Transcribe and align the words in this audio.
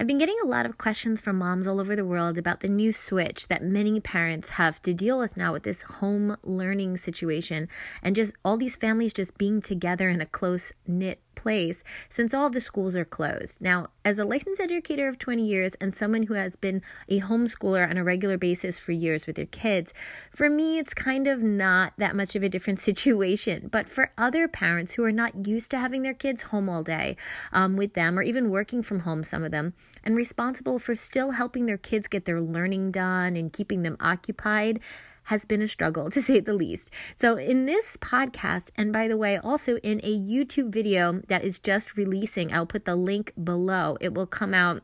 I've 0.00 0.06
been 0.06 0.18
getting 0.18 0.36
a 0.44 0.46
lot 0.46 0.64
of 0.64 0.78
questions 0.78 1.20
from 1.20 1.38
moms 1.38 1.66
all 1.66 1.80
over 1.80 1.96
the 1.96 2.04
world 2.04 2.38
about 2.38 2.60
the 2.60 2.68
new 2.68 2.92
switch 2.92 3.48
that 3.48 3.64
many 3.64 3.98
parents 3.98 4.50
have 4.50 4.80
to 4.82 4.94
deal 4.94 5.18
with 5.18 5.36
now 5.36 5.52
with 5.52 5.64
this 5.64 5.82
home 5.82 6.36
learning 6.44 6.98
situation 6.98 7.68
and 8.00 8.14
just 8.14 8.32
all 8.44 8.56
these 8.56 8.76
families 8.76 9.12
just 9.12 9.36
being 9.36 9.60
together 9.60 10.08
in 10.08 10.20
a 10.20 10.26
close 10.26 10.72
knit 10.86 11.18
place 11.38 11.76
since 12.10 12.34
all 12.34 12.50
the 12.50 12.60
schools 12.60 12.96
are 12.96 13.04
closed. 13.04 13.60
Now, 13.60 13.88
as 14.04 14.18
a 14.18 14.24
licensed 14.24 14.60
educator 14.60 15.08
of 15.08 15.18
20 15.18 15.46
years 15.46 15.72
and 15.80 15.94
someone 15.94 16.24
who 16.24 16.34
has 16.34 16.56
been 16.56 16.82
a 17.08 17.20
homeschooler 17.20 17.88
on 17.88 17.96
a 17.96 18.04
regular 18.04 18.36
basis 18.36 18.78
for 18.78 18.92
years 18.92 19.26
with 19.26 19.36
their 19.36 19.46
kids, 19.46 19.94
for 20.34 20.50
me, 20.50 20.78
it's 20.78 20.94
kind 20.94 21.28
of 21.28 21.40
not 21.40 21.92
that 21.96 22.16
much 22.16 22.34
of 22.34 22.42
a 22.42 22.48
different 22.48 22.80
situation. 22.90 23.68
But 23.70 23.88
for 23.88 24.10
other 24.18 24.48
parents 24.48 24.94
who 24.94 25.04
are 25.04 25.12
not 25.12 25.46
used 25.46 25.70
to 25.70 25.78
having 25.78 26.02
their 26.02 26.14
kids 26.14 26.42
home 26.44 26.68
all 26.68 26.82
day 26.82 27.16
um, 27.52 27.76
with 27.76 27.94
them, 27.94 28.18
or 28.18 28.22
even 28.22 28.50
working 28.50 28.82
from 28.82 29.00
home, 29.00 29.22
some 29.22 29.44
of 29.44 29.52
them, 29.52 29.74
and 30.02 30.16
responsible 30.16 30.78
for 30.78 30.96
still 30.96 31.32
helping 31.32 31.66
their 31.66 31.78
kids 31.78 32.08
get 32.08 32.24
their 32.24 32.40
learning 32.40 32.90
done 32.90 33.36
and 33.36 33.52
keeping 33.52 33.82
them 33.82 33.96
occupied, 34.00 34.80
has 35.28 35.44
been 35.44 35.62
a 35.62 35.68
struggle 35.68 36.10
to 36.16 36.22
say 36.22 36.40
the 36.40 36.54
least. 36.54 36.90
So, 37.20 37.36
in 37.36 37.66
this 37.66 37.96
podcast, 38.00 38.68
and 38.76 38.92
by 38.92 39.08
the 39.08 39.16
way, 39.16 39.38
also 39.38 39.76
in 39.78 40.00
a 40.02 40.18
YouTube 40.18 40.70
video 40.70 41.20
that 41.28 41.44
is 41.44 41.58
just 41.58 41.96
releasing, 41.96 42.52
I'll 42.52 42.66
put 42.66 42.84
the 42.84 42.96
link 42.96 43.32
below. 43.42 43.96
It 44.00 44.14
will 44.14 44.26
come 44.26 44.54
out 44.54 44.82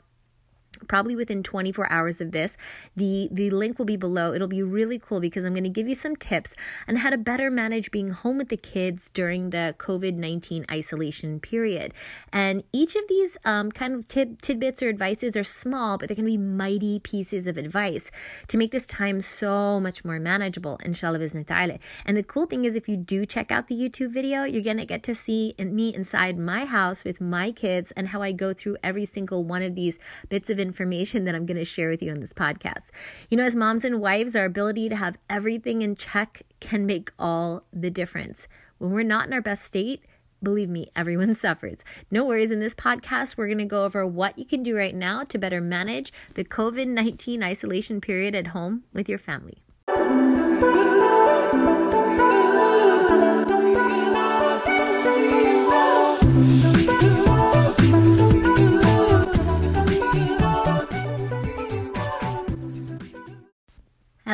probably 0.89 1.17
within 1.17 1.43
24 1.43 1.91
hours 1.91 2.21
of 2.21 2.33
this 2.33 2.57
the 2.97 3.29
the 3.33 3.51
link 3.51 3.79
will 3.79 3.87
be 3.87 3.97
below. 3.97 4.33
It'll 4.33 4.49
be 4.49 4.63
really 4.63 4.99
cool 4.99 5.21
because 5.21 5.45
i'm 5.45 5.53
going 5.53 5.65
to 5.65 5.71
give 5.71 5.89
you 5.89 5.95
some 5.95 6.17
tips 6.17 6.55
on 6.89 6.97
how 6.97 7.11
to 7.11 7.19
better 7.19 7.51
manage 7.51 7.91
being 7.91 8.11
home 8.11 8.39
with 8.39 8.49
the 8.49 8.57
kids 8.57 9.11
during 9.15 9.51
the 9.51 9.75
covid-19 9.79 10.71
isolation 10.71 11.41
period. 11.41 11.93
And 12.33 12.65
each 12.73 12.95
of 12.95 13.03
these 13.09 13.37
um, 13.45 13.71
kind 13.71 13.95
of 13.95 14.09
tip, 14.09 14.41
tidbits 14.41 14.83
or 14.83 14.89
advices 14.89 15.37
are 15.37 15.45
small 15.45 15.99
but 15.99 16.09
they 16.09 16.15
can 16.15 16.25
be 16.25 16.37
mighty 16.37 17.01
pieces 17.01 17.47
of 17.47 17.57
advice 17.57 18.11
to 18.49 18.57
make 18.57 18.73
this 18.73 18.87
time 18.87 19.21
so 19.21 19.81
much 19.81 20.05
more 20.05 20.19
manageable 20.19 20.79
inshallah 20.85 21.29
ta'ala 21.29 21.79
and 22.05 22.17
the 22.17 22.23
cool 22.23 22.47
thing 22.47 22.65
is 22.65 22.75
if 22.75 22.89
you 22.89 22.97
do 22.97 23.25
check 23.27 23.51
out 23.51 23.69
the 23.69 23.75
youtube 23.75 24.13
video 24.13 24.45
you're 24.45 24.63
going 24.63 24.77
to 24.77 24.87
get 24.87 25.03
to 25.03 25.15
see 25.15 25.55
me 25.59 25.95
inside 25.95 26.39
my 26.39 26.65
house 26.65 27.05
with 27.05 27.21
my 27.21 27.51
kids 27.53 27.93
and 27.97 28.09
how 28.09 28.23
i 28.23 28.33
go 28.33 28.53
through 28.53 28.77
every 28.83 29.07
single 29.07 29.45
one 29.45 29.63
of 29.63 29.75
these 29.75 29.99
bits 30.29 30.51
of 30.51 30.59
information 30.65 31.25
that 31.25 31.35
I'm 31.35 31.47
going 31.47 31.59
to 31.59 31.65
share 31.65 31.91
with 31.91 32.03
you 32.03 32.11
in 32.11 32.21
this 32.21 32.33
podcast. 32.33 32.87
You 33.31 33.37
know, 33.37 33.45
as 33.45 33.55
moms 33.55 33.85
and 33.85 34.01
wives, 34.01 34.35
our 34.35 34.47
ability 34.47 34.89
to 34.89 34.97
have 34.97 35.19
everything 35.29 35.83
in 35.83 35.95
check 35.95 36.43
can 36.61 36.87
make 36.87 37.13
all 37.19 37.65
the 37.73 37.91
difference. 37.91 38.49
When 38.79 38.93
we're 38.93 39.05
not 39.05 39.27
in 39.27 39.33
our 39.33 39.43
best 39.43 39.65
state, 39.65 40.03
believe 40.43 40.69
me, 40.69 40.91
everyone 40.97 41.35
suffers. 41.45 41.79
No 42.11 42.25
worries, 42.25 42.51
in 42.51 42.61
this 42.61 42.75
podcast, 42.75 43.37
we're 43.37 43.49
going 43.49 43.59
to 43.59 43.65
go 43.67 43.85
over 43.85 44.07
what 44.07 44.39
you 44.39 44.47
can 44.47 44.63
do 44.63 44.75
right 44.77 44.95
now 44.95 45.25
to 45.25 45.39
better 45.39 45.61
manage 45.61 46.13
the 46.35 46.45
COVID 46.45 46.89
19 46.89 47.43
isolation 47.43 48.01
period 48.01 48.35
at 48.35 48.49
home 48.49 48.85
with 48.93 49.09
your 49.09 49.19
family. 49.19 49.63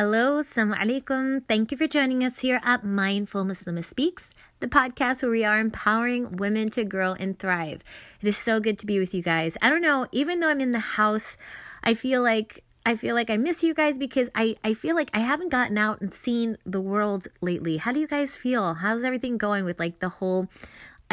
Hello, 0.01 0.41
assalamu 0.41 0.75
alaikum. 0.81 1.43
Thank 1.47 1.71
you 1.71 1.77
for 1.77 1.85
joining 1.85 2.23
us 2.23 2.39
here 2.39 2.59
at 2.63 2.83
Mindful 2.83 3.45
Muslimah 3.45 3.85
Speaks, 3.85 4.31
the 4.59 4.65
podcast 4.65 5.21
where 5.21 5.29
we 5.29 5.45
are 5.45 5.59
empowering 5.59 6.37
women 6.37 6.71
to 6.71 6.83
grow 6.83 7.13
and 7.13 7.37
thrive. 7.37 7.83
It 8.19 8.27
is 8.27 8.35
so 8.35 8.59
good 8.59 8.79
to 8.79 8.87
be 8.87 8.97
with 8.97 9.13
you 9.13 9.21
guys. 9.21 9.57
I 9.61 9.69
don't 9.69 9.83
know, 9.83 10.07
even 10.11 10.39
though 10.39 10.47
I'm 10.47 10.59
in 10.59 10.71
the 10.71 10.79
house, 10.97 11.37
I 11.83 11.93
feel 11.93 12.23
like 12.23 12.63
I 12.83 12.95
feel 12.95 13.13
like 13.13 13.29
I 13.29 13.37
miss 13.37 13.61
you 13.61 13.75
guys 13.75 13.99
because 13.99 14.27
I, 14.33 14.55
I 14.63 14.73
feel 14.73 14.95
like 14.95 15.11
I 15.13 15.19
haven't 15.19 15.49
gotten 15.49 15.77
out 15.77 16.01
and 16.01 16.11
seen 16.11 16.57
the 16.65 16.81
world 16.81 17.27
lately. 17.39 17.77
How 17.77 17.91
do 17.91 17.99
you 17.99 18.07
guys 18.07 18.35
feel? 18.35 18.73
How's 18.73 19.03
everything 19.03 19.37
going 19.37 19.65
with 19.65 19.77
like 19.77 19.99
the 19.99 20.09
whole 20.09 20.47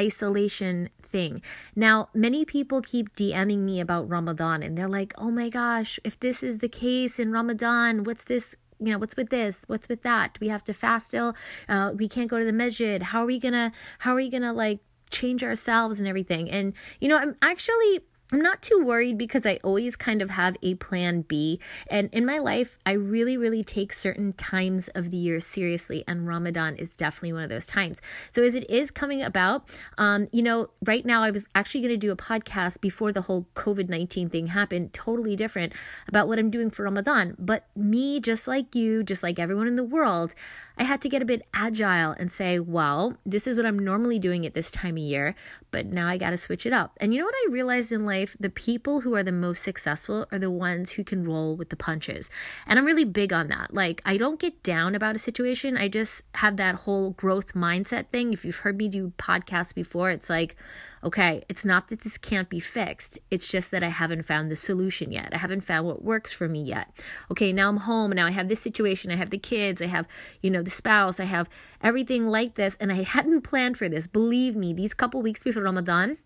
isolation 0.01 0.89
thing. 1.03 1.43
Now, 1.77 2.09
many 2.15 2.47
people 2.47 2.81
keep 2.81 3.15
DMing 3.17 3.59
me 3.59 3.81
about 3.81 4.09
Ramadan 4.09 4.63
and 4.63 4.79
they're 4.79 4.89
like, 4.89 5.13
oh 5.19 5.31
my 5.31 5.51
gosh, 5.51 6.01
if 6.05 6.19
this 6.21 6.43
is 6.43 6.59
the 6.59 6.71
case 6.71 7.19
in 7.19 7.33
Ramadan, 7.33 8.05
what's 8.05 8.25
this 8.25 8.55
you 8.81 8.93
know 8.93 8.99
what's 8.99 9.17
with 9.17 9.31
this? 9.31 9.63
What's 9.67 9.89
with 9.89 10.03
that? 10.03 10.35
Do 10.35 10.39
we 10.41 10.49
have 10.49 10.65
to 10.65 10.73
fast 10.73 11.07
still? 11.07 11.35
Uh, 11.69 11.93
we 11.97 12.09
can't 12.09 12.29
go 12.29 12.39
to 12.39 12.45
the 12.45 12.53
masjid. 12.53 13.03
How 13.03 13.23
are 13.23 13.27
we 13.27 13.39
gonna 13.39 13.73
how 13.99 14.13
are 14.13 14.17
we 14.17 14.31
gonna 14.31 14.53
like 14.53 14.81
change 15.11 15.43
ourselves 15.43 15.99
and 15.99 16.09
everything? 16.09 16.51
And 16.51 16.73
you 17.01 17.09
know 17.09 17.17
i'm 17.17 17.37
actually 17.43 18.01
I'm 18.31 18.43
not 18.43 18.61
too 18.61 18.85
worried 18.85 19.17
because 19.17 19.47
I 19.47 19.59
always 19.65 19.97
kind 19.97 20.21
of 20.21 20.29
have 20.29 20.55
a 20.63 20.75
plan 20.75 21.23
B. 21.23 21.61
And 21.91 22.11
in 22.13 22.27
my 22.27 22.39
life, 22.39 22.79
I 22.85 22.93
really, 22.93 23.39
really 23.39 23.65
take 23.65 23.95
certain 23.95 24.35
times 24.35 24.89
of 24.89 25.11
the 25.11 25.17
year 25.17 25.41
seriously. 25.41 26.05
And 26.07 26.27
Ramadan 26.27 26.77
is 26.77 26.91
definitely 26.91 27.33
one 27.33 27.43
of 27.43 27.49
those 27.49 27.65
times. 27.65 27.97
So, 28.35 28.43
as 28.43 28.55
it 28.55 28.69
is 28.69 28.91
coming 28.91 29.23
about, 29.23 29.67
um, 29.97 30.29
you 30.31 30.43
know, 30.43 30.69
right 30.85 31.07
now 31.07 31.23
I 31.23 31.31
was 31.31 31.47
actually 31.55 31.81
going 31.81 31.95
to 31.95 31.97
do 31.97 32.13
a 32.13 32.17
podcast 32.17 32.83
before 32.83 33.15
the 33.15 33.23
whole 33.23 33.47
COVID 33.55 33.89
19 33.89 34.29
thing 34.29 34.49
happened, 34.49 34.93
totally 34.93 35.35
different 35.35 35.73
about 36.07 36.29
what 36.29 36.39
I'm 36.39 36.51
doing 36.51 36.71
for 36.71 36.83
Ramadan. 36.83 37.35
But 37.39 37.65
me, 37.75 38.21
just 38.21 38.47
like 38.47 38.75
you, 38.75 39.03
just 39.03 39.23
like 39.23 39.39
everyone 39.39 39.69
in 39.69 39.77
the 39.77 39.85
world, 39.85 40.35
I 40.79 40.85
had 40.85 41.03
to 41.03 41.09
get 41.09 41.23
a 41.23 41.25
bit 41.25 41.43
agile 41.53 42.15
and 42.19 42.31
say, 42.31 42.61
well, 42.61 43.17
this 43.27 43.47
is 43.47 43.57
what 43.57 43.67
I'm 43.67 43.79
normally 43.79 44.19
doing 44.19 44.47
at 44.47 44.55
this 44.55 44.71
time 44.71 44.97
of 44.97 45.03
year, 45.03 45.35
but 45.73 45.87
now 45.87 46.07
I 46.07 46.19
got 46.19 46.31
to 46.31 46.37
switch 46.37 46.67
it 46.67 46.73
up. 46.73 46.97
And 47.01 47.13
you 47.13 47.19
know 47.19 47.27
what 47.27 47.35
I 47.35 47.51
realized 47.51 47.91
in 47.91 48.07
life? 48.07 48.37
The 48.39 48.51
people 48.51 49.01
who 49.01 49.15
are 49.15 49.25
the 49.25 49.33
most 49.33 49.63
successful 49.63 50.27
are 50.31 50.39
the 50.39 50.51
ones 50.51 50.93
who 50.93 51.03
can 51.03 51.25
roll 51.25 51.57
with 51.57 51.71
the 51.71 51.77
punches. 51.77 52.31
And 52.67 52.79
I'm 52.79 52.85
really 52.85 53.05
big 53.05 53.33
on 53.33 53.49
that. 53.49 53.75
Like, 53.75 54.01
I 54.05 54.17
don't 54.17 54.39
get 54.39 54.63
down 54.63 54.95
about 54.95 55.17
a 55.17 55.19
situation, 55.19 55.77
I 55.77 55.89
just 55.89 56.23
have 56.35 56.57
that 56.59 56.77
whole 56.77 57.11
growth 57.11 57.55
mindset 57.55 58.09
thing. 58.09 58.33
If 58.33 58.45
you've 58.45 58.57
heard 58.57 58.77
me 58.77 58.89
do 58.89 59.13
podcasts 59.19 59.75
before, 59.75 60.11
it's 60.11 60.31
like, 60.31 60.57
okay, 61.03 61.45
it's 61.49 61.65
not 61.65 61.89
that 61.89 62.03
this 62.03 62.19
can't 62.19 62.49
be 62.49 62.61
fixed. 62.61 63.19
It's 63.31 63.49
just 63.49 63.71
that 63.71 63.83
I 63.83 63.89
haven't 63.89 64.25
found 64.25 64.51
the 64.51 64.57
solution 64.57 65.13
yet. 65.13 65.31
I 65.33 65.39
haven't 65.39 65.63
found 65.63 65.87
what 65.87 66.05
works 66.05 66.33
for 66.33 66.49
me 66.49 66.63
yet. 66.63 66.91
Okay, 67.31 67.53
now 67.53 67.69
I'm 67.69 67.79
home. 67.79 68.11
Now 68.11 68.27
I 68.27 68.31
have 68.31 68.49
this 68.49 68.61
situation. 68.61 69.11
I 69.11 69.17
have 69.17 69.31
the 69.31 69.39
kids. 69.39 69.81
I 69.81 69.87
have, 69.87 70.07
you 70.43 70.51
know, 70.51 70.63
the 70.63 70.71
spouse. 70.71 71.21
I 71.21 71.25
have 71.25 71.49
everything 71.83 72.27
like 72.29 72.55
this. 72.55 72.77
And 72.81 72.93
I 72.93 73.03
hadn't 73.03 73.43
planned 73.43 73.79
for 73.79 73.89
this. 73.89 74.07
Believe 74.07 74.57
me, 74.57 74.73
these 74.73 74.95
couple 74.95 75.23
weeks 75.23 75.43
before 75.43 75.63
Ramadan, 75.63 76.19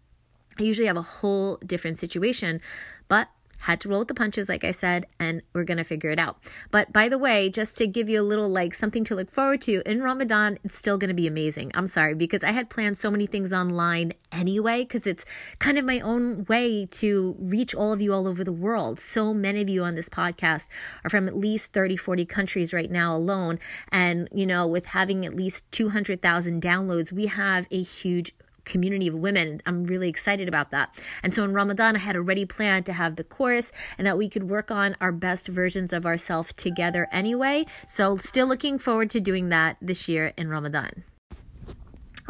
I 0.58 0.62
usually 0.62 0.86
have 0.86 0.96
a 0.96 1.02
whole 1.02 1.56
different 1.64 1.98
situation. 1.98 2.60
But 3.08 3.28
had 3.62 3.80
to 3.80 3.88
roll 3.88 4.00
with 4.00 4.08
the 4.08 4.14
punches, 4.14 4.48
like 4.48 4.64
I 4.64 4.72
said, 4.72 5.06
and 5.20 5.40
we're 5.52 5.62
going 5.62 5.78
to 5.78 5.84
figure 5.84 6.10
it 6.10 6.18
out. 6.18 6.38
But 6.72 6.92
by 6.92 7.08
the 7.08 7.16
way, 7.16 7.48
just 7.48 7.76
to 7.76 7.86
give 7.86 8.08
you 8.08 8.20
a 8.20 8.22
little 8.22 8.48
like 8.48 8.74
something 8.74 9.04
to 9.04 9.14
look 9.14 9.30
forward 9.30 9.62
to, 9.62 9.88
in 9.88 10.02
Ramadan, 10.02 10.58
it's 10.64 10.76
still 10.76 10.98
going 10.98 11.08
to 11.08 11.14
be 11.14 11.28
amazing. 11.28 11.70
I'm 11.74 11.86
sorry, 11.86 12.14
because 12.14 12.42
I 12.42 12.50
had 12.50 12.70
planned 12.70 12.98
so 12.98 13.08
many 13.08 13.28
things 13.28 13.52
online 13.52 14.14
anyway, 14.32 14.82
because 14.82 15.06
it's 15.06 15.24
kind 15.60 15.78
of 15.78 15.84
my 15.84 16.00
own 16.00 16.44
way 16.48 16.86
to 16.86 17.36
reach 17.38 17.72
all 17.72 17.92
of 17.92 18.00
you 18.00 18.12
all 18.12 18.26
over 18.26 18.42
the 18.42 18.52
world. 18.52 18.98
So 18.98 19.32
many 19.32 19.62
of 19.62 19.68
you 19.68 19.84
on 19.84 19.94
this 19.94 20.08
podcast 20.08 20.66
are 21.04 21.10
from 21.10 21.28
at 21.28 21.36
least 21.36 21.72
30, 21.72 21.96
40 21.96 22.26
countries 22.26 22.72
right 22.72 22.90
now 22.90 23.14
alone. 23.14 23.60
And, 23.92 24.28
you 24.32 24.44
know, 24.44 24.66
with 24.66 24.86
having 24.86 25.24
at 25.24 25.36
least 25.36 25.70
200,000 25.70 26.60
downloads, 26.60 27.12
we 27.12 27.26
have 27.26 27.68
a 27.70 27.80
huge 27.80 28.34
community 28.64 29.08
of 29.08 29.14
women. 29.14 29.60
I'm 29.66 29.84
really 29.84 30.08
excited 30.08 30.48
about 30.48 30.70
that. 30.70 30.94
And 31.22 31.34
so 31.34 31.44
in 31.44 31.52
Ramadan, 31.52 31.96
I 31.96 32.00
had 32.00 32.16
already 32.16 32.44
planned 32.44 32.86
to 32.86 32.92
have 32.92 33.16
the 33.16 33.24
course 33.24 33.72
and 33.98 34.06
that 34.06 34.18
we 34.18 34.28
could 34.28 34.48
work 34.48 34.70
on 34.70 34.96
our 35.00 35.12
best 35.12 35.48
versions 35.48 35.92
of 35.92 36.06
ourselves 36.06 36.52
together 36.56 37.08
anyway. 37.12 37.66
So 37.88 38.16
still 38.16 38.46
looking 38.46 38.78
forward 38.78 39.10
to 39.10 39.20
doing 39.20 39.48
that 39.50 39.76
this 39.80 40.08
year 40.08 40.32
in 40.36 40.48
Ramadan. 40.48 41.04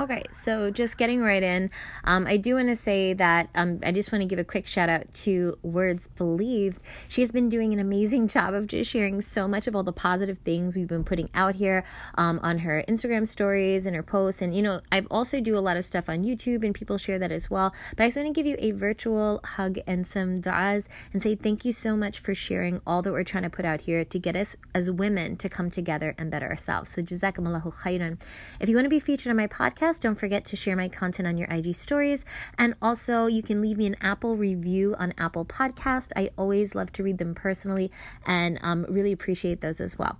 Okay, 0.03 0.25
so 0.33 0.73
just 0.73 0.99
getting 0.99 1.21
right 1.21 1.45
in, 1.45 1.71
um, 2.03 2.27
I 2.27 2.37
do 2.37 2.57
want 2.57 2.67
to 2.67 2.75
say 2.75 3.13
that 3.13 3.49
um, 3.55 3.79
I 3.85 3.93
just 3.93 4.11
want 4.11 4.23
to 4.23 4.27
give 4.27 4.41
a 4.41 4.45
quick 4.45 4.67
shout 4.67 4.89
out 4.89 5.15
to 5.15 5.57
Words 5.63 6.09
Believed. 6.17 6.83
She 7.07 7.21
has 7.21 7.31
been 7.31 7.49
doing 7.49 7.73
an 7.73 7.79
amazing 7.79 8.27
job 8.27 8.53
of 8.53 8.67
just 8.67 8.91
sharing 8.91 9.21
so 9.21 9.47
much 9.47 9.69
of 9.69 9.77
all 9.77 9.85
the 9.85 9.93
positive 9.93 10.39
things 10.39 10.75
we've 10.75 10.89
been 10.89 11.05
putting 11.05 11.31
out 11.35 11.55
here 11.55 11.85
um, 12.17 12.41
on 12.43 12.59
her 12.59 12.83
Instagram 12.89 13.29
stories 13.29 13.87
and 13.87 13.95
her 13.95 14.03
posts. 14.03 14.43
And, 14.43 14.57
you 14.57 14.63
know, 14.63 14.81
I've 14.91 15.07
also 15.09 15.41
do 15.41 15.57
a 15.57 15.61
lot 15.61 15.77
of 15.77 15.85
stuff 15.85 16.09
on 16.09 16.25
YouTube 16.25 16.65
and 16.65 16.75
people 16.75 16.99
share 16.99 17.21
that 17.21 17.31
as 17.31 17.49
well. 17.49 17.73
But 17.97 18.03
I 18.03 18.07
just 18.09 18.17
want 18.17 18.27
to 18.27 18.33
give 18.33 18.45
you 18.45 18.57
a 18.59 18.73
virtual 18.73 19.39
hug 19.45 19.79
and 19.87 20.05
some 20.05 20.43
du'as 20.43 20.87
and 21.13 21.23
say 21.23 21.37
thank 21.37 21.65
you 21.65 21.73
so 21.73 21.97
much 21.97 22.19
for 22.19 22.35
sharing 22.35 22.81
all 22.89 23.03
that 23.03 23.13
we're 23.13 23.23
trying 23.23 23.45
to 23.45 23.51
put 23.51 23.65
out 23.65 23.83
here 23.83 24.05
to 24.05 24.19
get 24.19 24.35
us 24.35 24.57
as 24.75 24.91
women 24.91 25.37
to 25.37 25.49
come 25.49 25.71
together 25.71 26.13
and 26.19 26.29
better 26.29 26.49
ourselves. 26.49 26.91
So, 26.93 27.03
jazakumullahu 27.03 27.73
khairan. 27.73 28.19
If 28.59 28.69
you 28.69 28.75
want 28.75 28.87
to 28.87 28.91
be 28.91 28.99
featured 28.99 29.31
on 29.31 29.37
my 29.37 29.47
podcast, 29.47 29.92
podcast. 29.93 30.01
Don't 30.01 30.19
forget 30.19 30.45
to 30.47 30.57
share 30.57 30.77
my 30.77 30.89
content 30.89 31.27
on 31.27 31.37
your 31.37 31.49
IG 31.49 31.75
stories. 31.75 32.21
And 32.59 32.75
also, 32.83 33.27
you 33.27 33.43
can 33.43 33.61
leave 33.61 33.79
me 33.79 33.87
an 33.87 33.97
Apple 34.01 34.37
review 34.37 34.95
on 34.99 35.15
Apple 35.19 35.45
Podcast. 35.45 36.11
I 36.17 36.31
always 36.37 36.75
love 36.75 36.93
to 36.93 37.03
read 37.03 37.19
them 37.19 37.35
personally 37.35 37.91
and 38.27 38.59
um, 38.63 38.87
really 38.89 39.13
appreciate 39.13 39.61
those 39.61 39.81
as 39.81 39.99
well. 39.99 40.19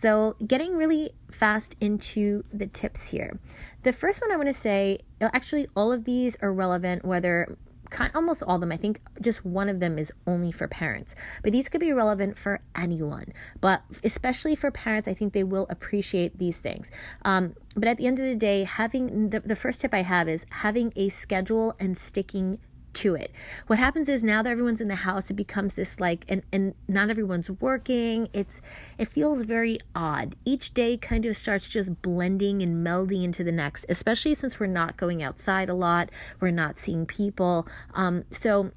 So, 0.00 0.36
getting 0.46 0.76
really 0.76 1.10
fast 1.30 1.76
into 1.80 2.44
the 2.52 2.66
tips 2.66 3.08
here. 3.08 3.38
The 3.82 3.92
first 3.92 4.20
one 4.20 4.32
I 4.32 4.36
want 4.36 4.48
to 4.48 4.52
say 4.52 5.00
actually, 5.20 5.68
all 5.76 5.92
of 5.92 6.04
these 6.04 6.36
are 6.40 6.52
relevant 6.52 7.04
whether 7.04 7.56
kind, 7.90 8.10
almost 8.14 8.42
all 8.42 8.56
of 8.56 8.60
them. 8.60 8.72
I 8.72 8.76
think 8.76 9.00
just 9.20 9.44
one 9.44 9.68
of 9.68 9.80
them 9.80 9.98
is 9.98 10.12
only 10.26 10.52
for 10.52 10.68
parents, 10.68 11.14
but 11.42 11.52
these 11.52 11.68
could 11.68 11.80
be 11.80 11.92
relevant 11.92 12.38
for 12.38 12.60
anyone. 12.74 13.32
But 13.60 13.82
especially 14.04 14.54
for 14.54 14.70
parents, 14.70 15.08
I 15.08 15.14
think 15.14 15.32
they 15.32 15.44
will 15.44 15.66
appreciate 15.70 16.38
these 16.38 16.58
things. 16.58 16.90
Um, 17.22 17.54
but 17.74 17.88
at 17.88 17.96
the 17.96 18.06
end 18.06 18.18
of 18.18 18.24
the 18.24 18.34
day, 18.34 18.64
having 18.64 19.30
the, 19.30 19.40
the 19.40 19.56
first 19.56 19.80
tip 19.80 19.94
I 19.94 20.02
have 20.02 20.28
is 20.28 20.44
having 20.50 20.92
a 20.96 21.08
schedule 21.08 21.74
and 21.78 21.98
sticking 21.98 22.58
to 22.98 23.14
it. 23.14 23.32
What 23.68 23.78
happens 23.78 24.08
is 24.08 24.22
now 24.22 24.42
that 24.42 24.50
everyone's 24.50 24.80
in 24.80 24.88
the 24.88 24.94
house, 24.94 25.30
it 25.30 25.34
becomes 25.34 25.74
this 25.74 26.00
like, 26.00 26.24
and, 26.28 26.42
and 26.52 26.74
not 26.88 27.10
everyone's 27.10 27.50
working. 27.50 28.28
It's, 28.32 28.60
it 28.98 29.08
feels 29.08 29.42
very 29.42 29.78
odd. 29.94 30.34
Each 30.44 30.74
day 30.74 30.96
kind 30.96 31.24
of 31.26 31.36
starts 31.36 31.66
just 31.66 32.02
blending 32.02 32.62
and 32.62 32.84
melding 32.86 33.22
into 33.24 33.44
the 33.44 33.52
next, 33.52 33.86
especially 33.88 34.34
since 34.34 34.58
we're 34.58 34.66
not 34.66 34.96
going 34.96 35.22
outside 35.22 35.68
a 35.68 35.74
lot. 35.74 36.10
We're 36.40 36.50
not 36.50 36.78
seeing 36.78 37.06
people. 37.06 37.68
Um, 37.94 38.24
so 38.30 38.72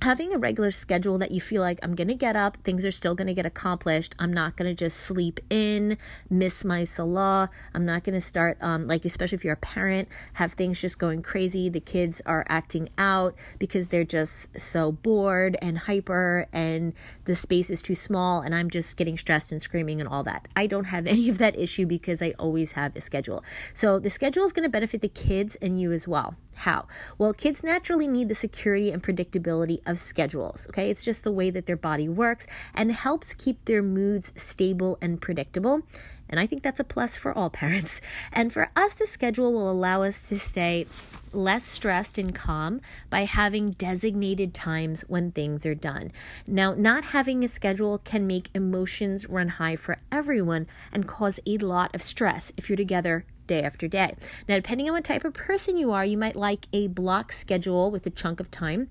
having 0.00 0.32
a 0.32 0.38
regular 0.38 0.70
schedule 0.70 1.18
that 1.18 1.30
you 1.32 1.40
feel 1.40 1.60
like 1.60 1.80
I'm 1.82 1.94
going 1.94 2.08
to 2.08 2.14
get 2.14 2.36
up, 2.36 2.56
things 2.58 2.84
are 2.84 2.90
still 2.90 3.14
going 3.14 3.26
to 3.26 3.34
get 3.34 3.46
accomplished. 3.46 4.14
I'm 4.18 4.32
not 4.32 4.56
going 4.56 4.70
to 4.70 4.74
just 4.74 4.98
sleep 4.98 5.40
in, 5.50 5.98
miss 6.30 6.64
my 6.64 6.84
salah. 6.84 7.50
I'm 7.74 7.84
not 7.84 8.04
going 8.04 8.14
to 8.14 8.20
start, 8.20 8.58
um, 8.60 8.86
like, 8.86 9.04
especially 9.04 9.36
if 9.36 9.44
you're 9.44 9.54
a 9.54 9.56
parent, 9.56 10.08
have 10.34 10.52
things 10.52 10.80
just 10.80 10.98
going 10.98 11.22
crazy. 11.22 11.68
The 11.68 11.80
kids 11.80 12.22
are 12.26 12.44
acting 12.48 12.88
out 12.96 13.34
because 13.58 13.88
they're 13.88 14.04
just 14.04 14.58
so 14.58 14.92
bored 14.92 15.56
and 15.60 15.76
hyper, 15.76 16.46
and 16.52 16.92
the 17.24 17.34
space 17.34 17.70
is 17.70 17.82
too 17.82 17.94
small, 17.94 18.40
and 18.40 18.54
I'm 18.54 18.70
just 18.70 18.96
getting 18.96 19.18
stressed 19.18 19.52
and 19.52 19.60
screaming 19.60 20.00
and 20.00 20.08
all 20.08 20.22
that. 20.24 20.46
I 20.54 20.68
don't 20.68 20.84
have 20.84 21.06
any 21.08 21.28
of 21.28 21.38
that 21.38 21.58
issue 21.58 21.86
because 21.86 22.22
I 22.22 22.34
always 22.38 22.72
have 22.72 22.94
a 22.96 23.00
schedule. 23.00 23.44
So 23.74 23.98
the 23.98 24.10
schedule 24.10 24.44
is 24.44 24.52
going 24.52 24.64
to 24.64 24.70
benefit 24.70 25.00
the 25.00 25.08
kids 25.08 25.56
and 25.60 25.80
you 25.80 25.92
as 25.92 26.06
well. 26.06 26.36
How? 26.58 26.88
Well, 27.18 27.32
kids 27.32 27.62
naturally 27.62 28.08
need 28.08 28.28
the 28.28 28.34
security 28.34 28.90
and 28.90 29.00
predictability 29.00 29.80
of 29.86 30.00
schedules, 30.00 30.66
okay? 30.68 30.90
It's 30.90 31.02
just 31.02 31.22
the 31.22 31.30
way 31.30 31.50
that 31.50 31.66
their 31.66 31.76
body 31.76 32.08
works 32.08 32.48
and 32.74 32.90
helps 32.90 33.32
keep 33.34 33.64
their 33.64 33.80
moods 33.80 34.32
stable 34.36 34.98
and 35.00 35.20
predictable. 35.20 35.82
And 36.28 36.40
I 36.40 36.48
think 36.48 36.64
that's 36.64 36.80
a 36.80 36.84
plus 36.84 37.14
for 37.14 37.32
all 37.32 37.48
parents. 37.62 38.00
And 38.32 38.52
for 38.52 38.70
us, 38.74 38.94
the 38.94 39.06
schedule 39.06 39.52
will 39.52 39.70
allow 39.70 40.02
us 40.02 40.20
to 40.30 40.38
stay 40.38 40.88
less 41.32 41.64
stressed 41.64 42.18
and 42.18 42.34
calm 42.34 42.80
by 43.08 43.24
having 43.24 43.70
designated 43.72 44.52
times 44.52 45.02
when 45.02 45.30
things 45.30 45.64
are 45.64 45.76
done. 45.76 46.10
Now, 46.44 46.74
not 46.74 47.04
having 47.04 47.44
a 47.44 47.48
schedule 47.48 47.98
can 47.98 48.26
make 48.26 48.50
emotions 48.52 49.28
run 49.28 49.48
high 49.48 49.76
for 49.76 49.98
everyone 50.10 50.66
and 50.92 51.06
cause 51.06 51.38
a 51.46 51.58
lot 51.58 51.94
of 51.94 52.02
stress 52.02 52.50
if 52.56 52.68
you're 52.68 52.76
together 52.76 53.24
day 53.48 53.62
after 53.62 53.88
day. 53.88 54.14
Now, 54.48 54.54
depending 54.54 54.88
on 54.88 54.94
what 54.94 55.04
type 55.04 55.24
of 55.24 55.34
person 55.34 55.76
you 55.76 55.90
are, 55.90 56.04
you 56.04 56.16
might 56.16 56.36
like 56.36 56.66
a 56.72 56.86
block 56.86 57.32
schedule 57.32 57.90
with 57.90 58.06
a 58.06 58.10
chunk 58.10 58.38
of 58.38 58.50
time. 58.52 58.88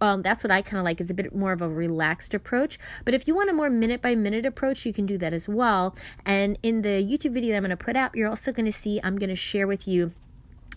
Um, 0.00 0.22
that's 0.22 0.44
what 0.44 0.50
I 0.50 0.62
kind 0.62 0.78
of 0.78 0.84
like. 0.84 1.00
It's 1.00 1.10
a 1.10 1.14
bit 1.14 1.34
more 1.34 1.52
of 1.52 1.62
a 1.62 1.68
relaxed 1.68 2.34
approach. 2.34 2.78
But 3.04 3.14
if 3.14 3.26
you 3.26 3.34
want 3.34 3.50
a 3.50 3.52
more 3.52 3.70
minute 3.70 4.02
by 4.02 4.14
minute 4.14 4.44
approach, 4.44 4.84
you 4.84 4.92
can 4.92 5.06
do 5.06 5.18
that 5.18 5.32
as 5.32 5.48
well. 5.48 5.96
And 6.24 6.58
in 6.62 6.82
the 6.82 6.88
YouTube 6.88 7.32
video 7.32 7.52
that 7.52 7.56
I'm 7.56 7.62
going 7.62 7.70
to 7.70 7.76
put 7.76 7.96
out, 7.96 8.14
you're 8.14 8.28
also 8.28 8.52
going 8.52 8.70
to 8.70 8.78
see 8.78 9.00
I'm 9.02 9.18
going 9.18 9.30
to 9.30 9.36
share 9.36 9.66
with 9.66 9.88
you 9.88 10.12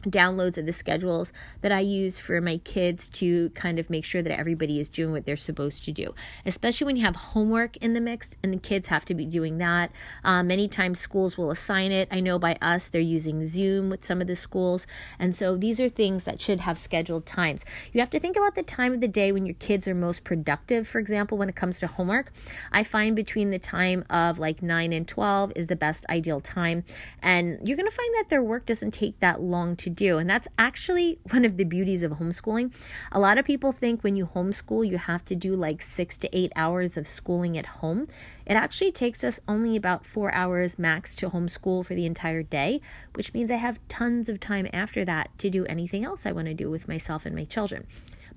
downloads 0.03 0.57
of 0.57 0.65
the 0.65 0.73
schedules 0.73 1.31
that 1.61 1.71
I 1.71 1.79
use 1.81 2.17
for 2.17 2.39
my 2.41 2.57
kids 2.59 3.07
to 3.13 3.49
kind 3.51 3.79
of 3.79 3.89
make 3.89 4.05
sure 4.05 4.21
that 4.21 4.37
everybody 4.37 4.79
is 4.79 4.89
doing 4.89 5.11
what 5.11 5.25
they're 5.25 5.37
supposed 5.37 5.83
to 5.85 5.91
do, 5.91 6.13
especially 6.45 6.85
when 6.85 6.97
you 6.97 7.03
have 7.03 7.15
homework 7.15 7.77
in 7.77 7.93
the 7.93 8.01
mix 8.01 8.29
and 8.43 8.53
the 8.53 8.57
kids 8.57 8.87
have 8.87 9.05
to 9.05 9.13
be 9.13 9.25
doing 9.25 9.57
that. 9.57 9.91
Um, 10.23 10.47
many 10.47 10.67
times 10.67 10.99
schools 10.99 11.37
will 11.37 11.51
assign 11.51 11.91
it. 11.91 12.07
I 12.11 12.19
know 12.19 12.39
by 12.39 12.57
us 12.61 12.87
they're 12.87 13.01
using 13.01 13.47
Zoom 13.47 13.89
with 13.89 14.05
some 14.05 14.21
of 14.21 14.27
the 14.27 14.35
schools. 14.35 14.87
And 15.19 15.35
so 15.35 15.55
these 15.57 15.79
are 15.79 15.89
things 15.89 16.23
that 16.25 16.41
should 16.41 16.61
have 16.61 16.77
scheduled 16.77 17.25
times. 17.25 17.61
You 17.93 17.99
have 17.99 18.09
to 18.11 18.19
think 18.19 18.37
about 18.37 18.55
the 18.55 18.63
time 18.63 18.93
of 18.93 19.01
the 19.01 19.07
day 19.07 19.31
when 19.31 19.45
your 19.45 19.55
kids 19.55 19.87
are 19.87 19.95
most 19.95 20.23
productive. 20.23 20.87
For 20.87 20.99
example, 20.99 21.37
when 21.37 21.49
it 21.49 21.55
comes 21.55 21.79
to 21.79 21.87
homework, 21.87 22.31
I 22.71 22.83
find 22.83 23.15
between 23.15 23.51
the 23.51 23.59
time 23.59 24.05
of 24.09 24.39
like 24.39 24.61
9 24.61 24.93
and 24.93 25.07
12 25.07 25.53
is 25.55 25.67
the 25.67 25.75
best 25.75 26.05
ideal 26.09 26.41
time. 26.41 26.83
And 27.21 27.59
you're 27.67 27.77
going 27.77 27.89
to 27.89 27.95
find 27.95 28.15
that 28.15 28.29
their 28.29 28.43
work 28.43 28.65
doesn't 28.65 28.91
take 28.91 29.19
that 29.19 29.41
long 29.41 29.75
to 29.77 29.89
do. 29.97 30.17
And 30.17 30.29
that's 30.29 30.47
actually 30.57 31.19
one 31.31 31.43
of 31.43 31.57
the 31.57 31.65
beauties 31.65 32.03
of 32.03 32.13
homeschooling. 32.13 32.73
A 33.11 33.19
lot 33.19 33.37
of 33.37 33.43
people 33.43 33.73
think 33.73 34.03
when 34.03 34.15
you 34.15 34.27
homeschool, 34.33 34.87
you 34.87 34.97
have 34.97 35.25
to 35.25 35.35
do 35.35 35.55
like 35.55 35.81
six 35.81 36.17
to 36.19 36.37
eight 36.37 36.53
hours 36.55 36.95
of 36.95 37.05
schooling 37.07 37.57
at 37.57 37.65
home. 37.65 38.07
It 38.45 38.53
actually 38.53 38.93
takes 38.93 39.23
us 39.25 39.41
only 39.47 39.75
about 39.75 40.05
four 40.05 40.33
hours 40.33 40.79
max 40.79 41.13
to 41.15 41.29
homeschool 41.29 41.85
for 41.85 41.95
the 41.95 42.05
entire 42.05 42.43
day, 42.43 42.79
which 43.15 43.33
means 43.33 43.51
I 43.51 43.55
have 43.55 43.79
tons 43.89 44.29
of 44.29 44.39
time 44.39 44.67
after 44.71 45.03
that 45.03 45.37
to 45.39 45.49
do 45.49 45.65
anything 45.65 46.05
else 46.05 46.25
I 46.25 46.31
want 46.31 46.47
to 46.47 46.53
do 46.53 46.69
with 46.69 46.87
myself 46.87 47.25
and 47.25 47.35
my 47.35 47.43
children. 47.43 47.85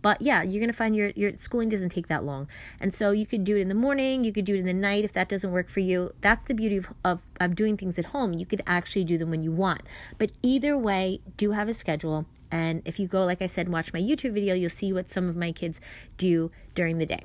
But 0.03 0.23
yeah, 0.23 0.43
you're 0.43 0.67
to 0.67 0.73
find 0.73 0.97
your, 0.97 1.11
your 1.11 1.37
schooling 1.37 1.69
doesn't 1.69 1.91
take 1.91 2.09
that 2.09 2.25
long. 2.25 2.49
And 2.81 2.95
so 2.95 3.11
you 3.11 3.27
could 3.27 3.45
do 3.45 3.57
it 3.57 3.61
in 3.61 3.69
the 3.69 3.75
morning, 3.75 4.25
you 4.25 4.33
could 4.33 4.45
do 4.45 4.55
it 4.55 4.61
in 4.61 4.67
the 4.67 4.73
night 4.73 5.05
if 5.05 5.13
that 5.13 5.29
doesn't 5.29 5.51
work 5.51 5.69
for 5.69 5.81
you. 5.81 6.15
That's 6.21 6.45
the 6.45 6.55
beauty 6.55 6.79
of, 6.79 6.89
of, 7.05 7.21
of 7.39 7.55
doing 7.55 7.77
things 7.77 7.99
at 7.99 8.07
home. 8.07 8.33
You 8.33 8.47
could 8.47 8.63
actually 8.67 9.05
do 9.05 9.19
them 9.19 9.31
when 9.31 9.43
you 9.43 9.53
want. 9.53 9.83
But 10.19 10.31
either 10.43 10.77
way, 10.79 11.21
do 11.37 11.53
have 11.53 11.69
a 11.69 11.75
schedule. 11.75 12.27
And 12.51 12.83
if 12.85 12.99
you 12.99 13.07
go, 13.07 13.25
like 13.25 13.43
I 13.43 13.47
said, 13.47 13.69
watch 13.69 13.93
my 13.93 14.01
YouTube 14.01 14.33
video, 14.33 14.55
you'll 14.55 14.71
see 14.71 14.93
what 14.93 15.11
some 15.11 15.29
of 15.29 15.37
my 15.37 15.53
kids 15.53 15.81
do 16.17 16.51
during 16.75 16.99
the 16.99 17.07
day. 17.07 17.25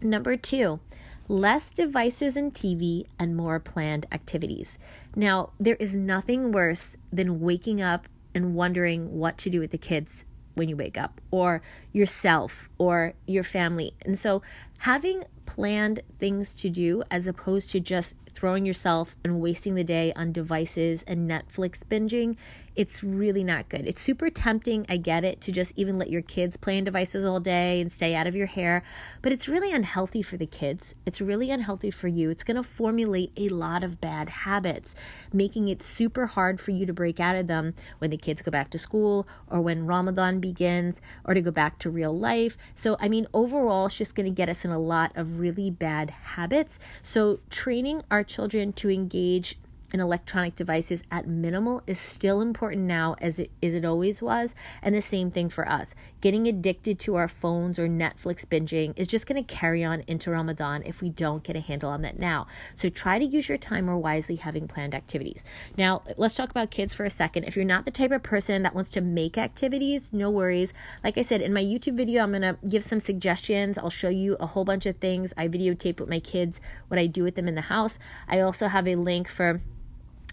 Number 0.00 0.36
two, 0.36 0.80
less 1.28 1.70
devices 1.70 2.36
and 2.36 2.52
TV 2.52 3.06
and 3.18 3.36
more 3.36 3.60
planned 3.60 4.06
activities. 4.10 4.78
Now, 5.14 5.50
there 5.60 5.76
is 5.76 5.94
nothing 5.94 6.50
worse 6.50 6.96
than 7.12 7.40
waking 7.40 7.80
up 7.80 8.08
and 8.34 8.54
wondering 8.54 9.18
what 9.18 9.38
to 9.38 9.50
do 9.50 9.60
with 9.60 9.70
the 9.70 9.78
kids 9.78 10.24
when 10.54 10.68
you 10.68 10.76
wake 10.76 10.98
up, 10.98 11.20
or 11.30 11.62
yourself, 11.92 12.68
or 12.78 13.14
your 13.26 13.44
family. 13.44 13.94
And 14.02 14.18
so, 14.18 14.42
having 14.78 15.24
planned 15.46 16.00
things 16.18 16.54
to 16.54 16.70
do 16.70 17.02
as 17.10 17.26
opposed 17.26 17.70
to 17.70 17.80
just 17.80 18.14
throwing 18.40 18.64
yourself 18.64 19.16
and 19.22 19.38
wasting 19.38 19.74
the 19.74 19.84
day 19.84 20.14
on 20.16 20.32
devices 20.32 21.04
and 21.06 21.30
Netflix 21.30 21.74
binging 21.90 22.38
it's 22.76 23.02
really 23.02 23.42
not 23.44 23.68
good. 23.68 23.86
It's 23.86 24.00
super 24.00 24.30
tempting, 24.30 24.86
I 24.88 24.96
get 24.96 25.22
it, 25.22 25.40
to 25.42 25.52
just 25.52 25.72
even 25.76 25.98
let 25.98 26.08
your 26.08 26.22
kids 26.22 26.56
play 26.56 26.78
on 26.78 26.84
devices 26.84 27.26
all 27.26 27.38
day 27.38 27.78
and 27.80 27.92
stay 27.92 28.14
out 28.14 28.26
of 28.26 28.36
your 28.36 28.46
hair, 28.46 28.82
but 29.22 29.32
it's 29.32 29.48
really 29.48 29.70
unhealthy 29.70 30.22
for 30.22 30.36
the 30.36 30.46
kids. 30.46 30.94
It's 31.04 31.20
really 31.20 31.50
unhealthy 31.50 31.90
for 31.90 32.08
you. 32.08 32.30
It's 32.30 32.44
going 32.44 32.56
to 32.56 32.62
formulate 32.62 33.32
a 33.36 33.48
lot 33.48 33.82
of 33.82 34.00
bad 34.00 34.30
habits, 34.30 34.94
making 35.32 35.68
it 35.68 35.82
super 35.82 36.26
hard 36.26 36.60
for 36.60 36.70
you 36.70 36.86
to 36.86 36.92
break 36.92 37.18
out 37.18 37.36
of 37.36 37.48
them 37.48 37.74
when 37.98 38.10
the 38.10 38.16
kids 38.16 38.40
go 38.40 38.50
back 38.50 38.70
to 38.70 38.78
school 38.78 39.26
or 39.48 39.60
when 39.60 39.86
Ramadan 39.86 40.40
begins 40.40 41.02
or 41.24 41.34
to 41.34 41.40
go 41.40 41.50
back 41.50 41.78
to 41.80 41.90
real 41.90 42.16
life. 42.16 42.56
So, 42.76 42.96
I 43.00 43.08
mean, 43.08 43.26
overall, 43.34 43.86
it's 43.86 43.96
just 43.96 44.14
going 44.14 44.26
to 44.26 44.34
get 44.34 44.48
us 44.48 44.64
in 44.64 44.70
a 44.70 44.78
lot 44.78 45.12
of 45.16 45.40
really 45.40 45.70
bad 45.70 46.10
habits. 46.10 46.78
So, 47.02 47.40
training 47.50 48.04
our 48.10 48.22
children 48.30 48.72
to 48.72 48.88
engage 48.88 49.58
in 49.92 50.00
electronic 50.00 50.54
devices 50.54 51.02
at 51.10 51.26
minimal 51.26 51.82
is 51.86 51.98
still 51.98 52.40
important 52.40 52.82
now 52.82 53.16
as 53.20 53.38
it 53.38 53.50
as 53.62 53.74
it 53.74 53.84
always 53.84 54.22
was 54.22 54.54
and 54.82 54.94
the 54.94 55.02
same 55.02 55.30
thing 55.30 55.48
for 55.48 55.68
us 55.68 55.94
getting 56.20 56.46
addicted 56.46 56.98
to 57.00 57.16
our 57.16 57.28
phones 57.28 57.78
or 57.78 57.88
netflix 57.88 58.44
binging 58.44 58.92
is 58.96 59.06
just 59.06 59.26
going 59.26 59.42
to 59.42 59.54
carry 59.54 59.84
on 59.84 60.02
into 60.06 60.30
ramadan 60.30 60.82
if 60.84 61.00
we 61.00 61.08
don't 61.08 61.42
get 61.42 61.56
a 61.56 61.60
handle 61.60 61.90
on 61.90 62.02
that 62.02 62.18
now. 62.18 62.46
So 62.74 62.88
try 62.88 63.18
to 63.18 63.24
use 63.24 63.48
your 63.48 63.58
time 63.58 63.86
more 63.86 63.98
wisely 63.98 64.36
having 64.36 64.68
planned 64.68 64.94
activities. 64.94 65.42
Now 65.76 66.02
let's 66.16 66.34
talk 66.34 66.50
about 66.50 66.70
kids 66.70 66.94
for 66.94 67.04
a 67.04 67.10
second. 67.10 67.44
If 67.44 67.56
you're 67.56 67.64
not 67.64 67.84
the 67.84 67.90
type 67.90 68.10
of 68.10 68.22
person 68.22 68.62
that 68.62 68.74
wants 68.74 68.90
to 68.90 69.00
make 69.00 69.38
activities 69.38 70.10
no 70.12 70.30
worries. 70.30 70.72
Like 71.02 71.18
i 71.18 71.22
said 71.22 71.40
in 71.40 71.52
my 71.52 71.62
youtube 71.62 71.96
video 71.96 72.22
i'm 72.22 72.30
going 72.32 72.42
to 72.42 72.58
give 72.68 72.84
some 72.84 73.00
suggestions. 73.00 73.78
I'll 73.78 73.90
show 73.90 74.08
you 74.08 74.36
a 74.40 74.46
whole 74.46 74.64
bunch 74.64 74.86
of 74.86 74.96
things. 74.96 75.32
I 75.36 75.48
videotape 75.48 76.00
with 76.00 76.08
my 76.08 76.20
kids 76.20 76.60
what 76.88 76.98
i 76.98 77.06
do 77.06 77.22
with 77.22 77.34
them 77.34 77.48
in 77.48 77.54
the 77.54 77.62
house. 77.62 77.98
I 78.28 78.40
also 78.40 78.68
have 78.68 78.86
a 78.86 78.96
link 78.96 79.28
for 79.28 79.60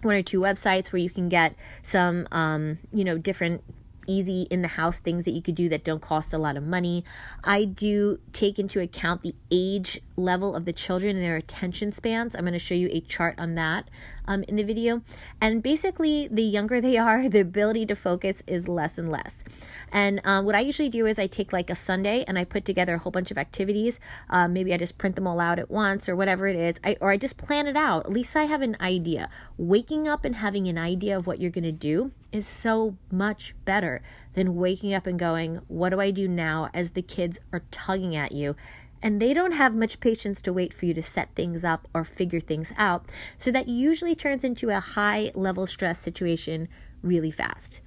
one 0.03 0.15
or 0.15 0.24
two 0.24 0.39
websites 0.39 0.91
where 0.91 1.01
you 1.01 1.10
can 1.10 1.27
get 1.29 1.56
some, 1.84 2.27
um, 2.32 2.77
you 2.94 3.03
know, 3.03 3.17
different 3.17 3.63
easy 4.08 4.48
in 4.50 4.62
the 4.62 4.68
house 4.68 5.00
things 5.00 5.26
that 5.26 5.32
you 5.32 5.42
could 5.42 5.56
do 5.56 5.70
that 5.70 5.84
don't 5.84 6.02
cost 6.02 6.34
a 6.34 6.38
lot 6.38 6.58
of 6.58 6.64
money. 6.64 7.04
I 7.44 7.66
do 7.66 8.20
take 8.34 8.58
into 8.58 8.80
account 8.80 9.22
the 9.22 9.36
age 9.52 10.02
level 10.16 10.56
of 10.56 10.66
the 10.66 10.74
children 10.74 11.16
and 11.16 11.24
their 11.24 11.36
attention 11.36 11.92
spans. 11.92 12.36
I'm 12.36 12.42
going 12.42 12.54
to 12.54 12.60
show 12.60 12.74
you 12.74 12.90
a 12.92 13.02
chart 13.02 13.36
on 13.38 13.56
that 13.56 13.90
um, 14.28 14.44
in 14.44 14.56
the 14.56 14.64
video. 14.64 15.02
And 15.40 15.62
basically, 15.62 16.28
the 16.32 16.44
younger 16.44 16.82
they 16.82 16.98
are, 16.98 17.30
the 17.30 17.42
ability 17.42 17.86
to 17.88 17.96
focus 17.96 18.42
is 18.48 18.68
less 18.68 18.98
and 18.98 19.12
less. 19.12 19.36
And 19.91 20.22
um, 20.24 20.46
what 20.46 20.56
I 20.56 20.60
usually 20.60 20.89
do 20.89 21.06
is 21.06 21.17
I 21.17 21.27
take 21.27 21.53
like 21.53 21.70
a 21.70 21.75
Sunday 21.75 22.24
and 22.27 22.38
I 22.38 22.44
put 22.44 22.65
together 22.65 22.96
a 22.96 22.98
whole 23.00 23.12
bunch 23.12 23.32
of 23.32 23.38
activities. 23.38 24.00
Um, 24.29 24.53
maybe 24.53 24.74
I 24.74 24.77
just 24.77 24.98
print 24.98 25.15
them 25.15 25.27
all 25.27 25.39
out 25.39 25.60
at 25.60 25.72
once 25.72 26.10
or 26.10 26.15
whatever 26.15 26.48
it 26.48 26.56
is, 26.56 26.75
I, 26.84 26.98
or 27.00 27.12
I 27.12 27.17
just 27.17 27.38
plan 27.38 27.67
it 27.67 27.77
out. 27.77 28.06
At 28.06 28.12
least 28.12 28.36
I 28.36 28.46
have 28.46 28.62
an 28.62 28.77
idea. 28.82 29.29
Waking 29.58 30.08
up 30.08 30.25
and 30.25 30.36
having 30.36 30.67
an 30.67 30.77
idea 30.77 31.17
of 31.17 31.27
what 31.27 31.39
you're 31.39 31.51
going 31.51 31.63
to 31.63 31.72
do 31.72 32.12
is 32.32 32.48
so 32.48 32.98
much 33.12 33.56
better 33.65 34.01
than 34.34 34.56
waking 34.56 34.94
up 34.94 35.08
and 35.08 35.17
going, 35.17 35.62
What 35.67 35.89
do 35.89 36.00
I 36.00 36.12
do 36.12 36.27
now? 36.27 36.70
as 36.74 36.91
the 36.91 37.01
kids 37.01 37.39
are 37.51 37.63
tugging 37.72 38.15
at 38.15 38.32
you 38.32 38.56
and 39.01 39.22
they 39.22 39.34
don't 39.34 39.51
have 39.53 39.75
much 39.75 40.00
patience 40.00 40.41
to 40.41 40.53
wait 40.53 40.74
for 40.74 40.86
you 40.86 40.94
to 40.94 41.03
set 41.03 41.29
things 41.36 41.63
up 41.63 41.88
or 41.94 42.03
figure 42.03 42.39
things 42.39 42.72
out. 42.77 43.06
So 43.38 43.51
that 43.51 43.67
usually 43.67 44.15
turns 44.15 44.44
into 44.44 44.70
a 44.70 44.79
high 44.79 45.32
level 45.36 45.67
stress 45.67 46.00
situation 46.00 46.67
really 47.01 47.32
fast. 47.32 47.82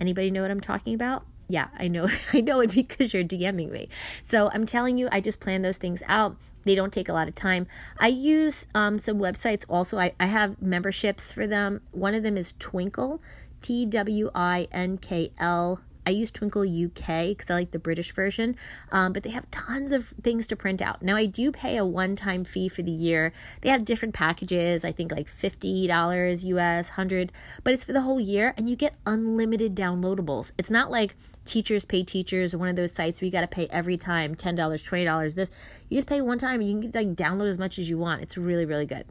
Anybody 0.00 0.30
know 0.30 0.42
what 0.42 0.50
I'm 0.50 0.60
talking 0.60 0.94
about? 0.94 1.24
Yeah, 1.48 1.68
I 1.78 1.88
know. 1.88 2.08
I 2.32 2.40
know 2.40 2.60
it 2.60 2.72
because 2.72 3.14
you're 3.14 3.24
DMing 3.24 3.70
me. 3.70 3.88
So 4.22 4.50
I'm 4.52 4.66
telling 4.66 4.98
you, 4.98 5.08
I 5.12 5.20
just 5.20 5.40
plan 5.40 5.62
those 5.62 5.76
things 5.76 6.02
out. 6.06 6.36
They 6.64 6.74
don't 6.74 6.92
take 6.92 7.08
a 7.08 7.12
lot 7.12 7.28
of 7.28 7.34
time. 7.36 7.68
I 7.98 8.08
use 8.08 8.66
um, 8.74 8.98
some 8.98 9.18
websites 9.18 9.62
also. 9.68 9.98
I, 9.98 10.12
I 10.18 10.26
have 10.26 10.60
memberships 10.60 11.30
for 11.30 11.46
them. 11.46 11.80
One 11.92 12.14
of 12.14 12.24
them 12.24 12.36
is 12.36 12.54
Twinkl, 12.54 13.20
T 13.62 13.86
W 13.86 14.30
I 14.34 14.66
N 14.72 14.98
K 14.98 15.32
L 15.38 15.80
I 16.06 16.10
use 16.10 16.30
Twinkl 16.30 16.64
UK 16.64 17.36
because 17.36 17.50
I 17.50 17.54
like 17.54 17.72
the 17.72 17.80
British 17.80 18.14
version, 18.14 18.54
um, 18.92 19.12
but 19.12 19.24
they 19.24 19.30
have 19.30 19.50
tons 19.50 19.90
of 19.90 20.06
things 20.22 20.46
to 20.46 20.56
print 20.56 20.80
out. 20.80 21.02
Now, 21.02 21.16
I 21.16 21.26
do 21.26 21.50
pay 21.50 21.76
a 21.76 21.84
one 21.84 22.14
time 22.14 22.44
fee 22.44 22.68
for 22.68 22.82
the 22.82 22.92
year. 22.92 23.32
They 23.62 23.70
have 23.70 23.84
different 23.84 24.14
packages, 24.14 24.84
I 24.84 24.92
think 24.92 25.10
like 25.10 25.26
$50 25.42 26.44
US, 26.44 26.88
100 26.90 27.32
but 27.64 27.74
it's 27.74 27.82
for 27.82 27.92
the 27.92 28.02
whole 28.02 28.20
year, 28.20 28.54
and 28.56 28.70
you 28.70 28.76
get 28.76 28.94
unlimited 29.04 29.74
downloadables. 29.74 30.52
It's 30.56 30.70
not 30.70 30.92
like 30.92 31.16
teachers 31.46 31.84
pay 31.84 32.02
teachers 32.02 32.54
one 32.54 32.68
of 32.68 32.76
those 32.76 32.92
sites 32.92 33.20
where 33.20 33.26
you 33.26 33.32
got 33.32 33.40
to 33.42 33.46
pay 33.46 33.66
every 33.68 33.96
time 33.96 34.34
$10, 34.34 34.56
$20, 34.56 35.34
this. 35.34 35.50
You 35.88 35.98
just 35.98 36.08
pay 36.08 36.20
one 36.20 36.38
time 36.38 36.60
and 36.60 36.68
you 36.68 36.90
can 36.90 37.06
like 37.06 37.16
download 37.16 37.50
as 37.50 37.58
much 37.58 37.78
as 37.78 37.88
you 37.88 37.98
want. 37.98 38.22
It's 38.22 38.36
really, 38.36 38.64
really 38.64 38.86
good. 38.86 39.06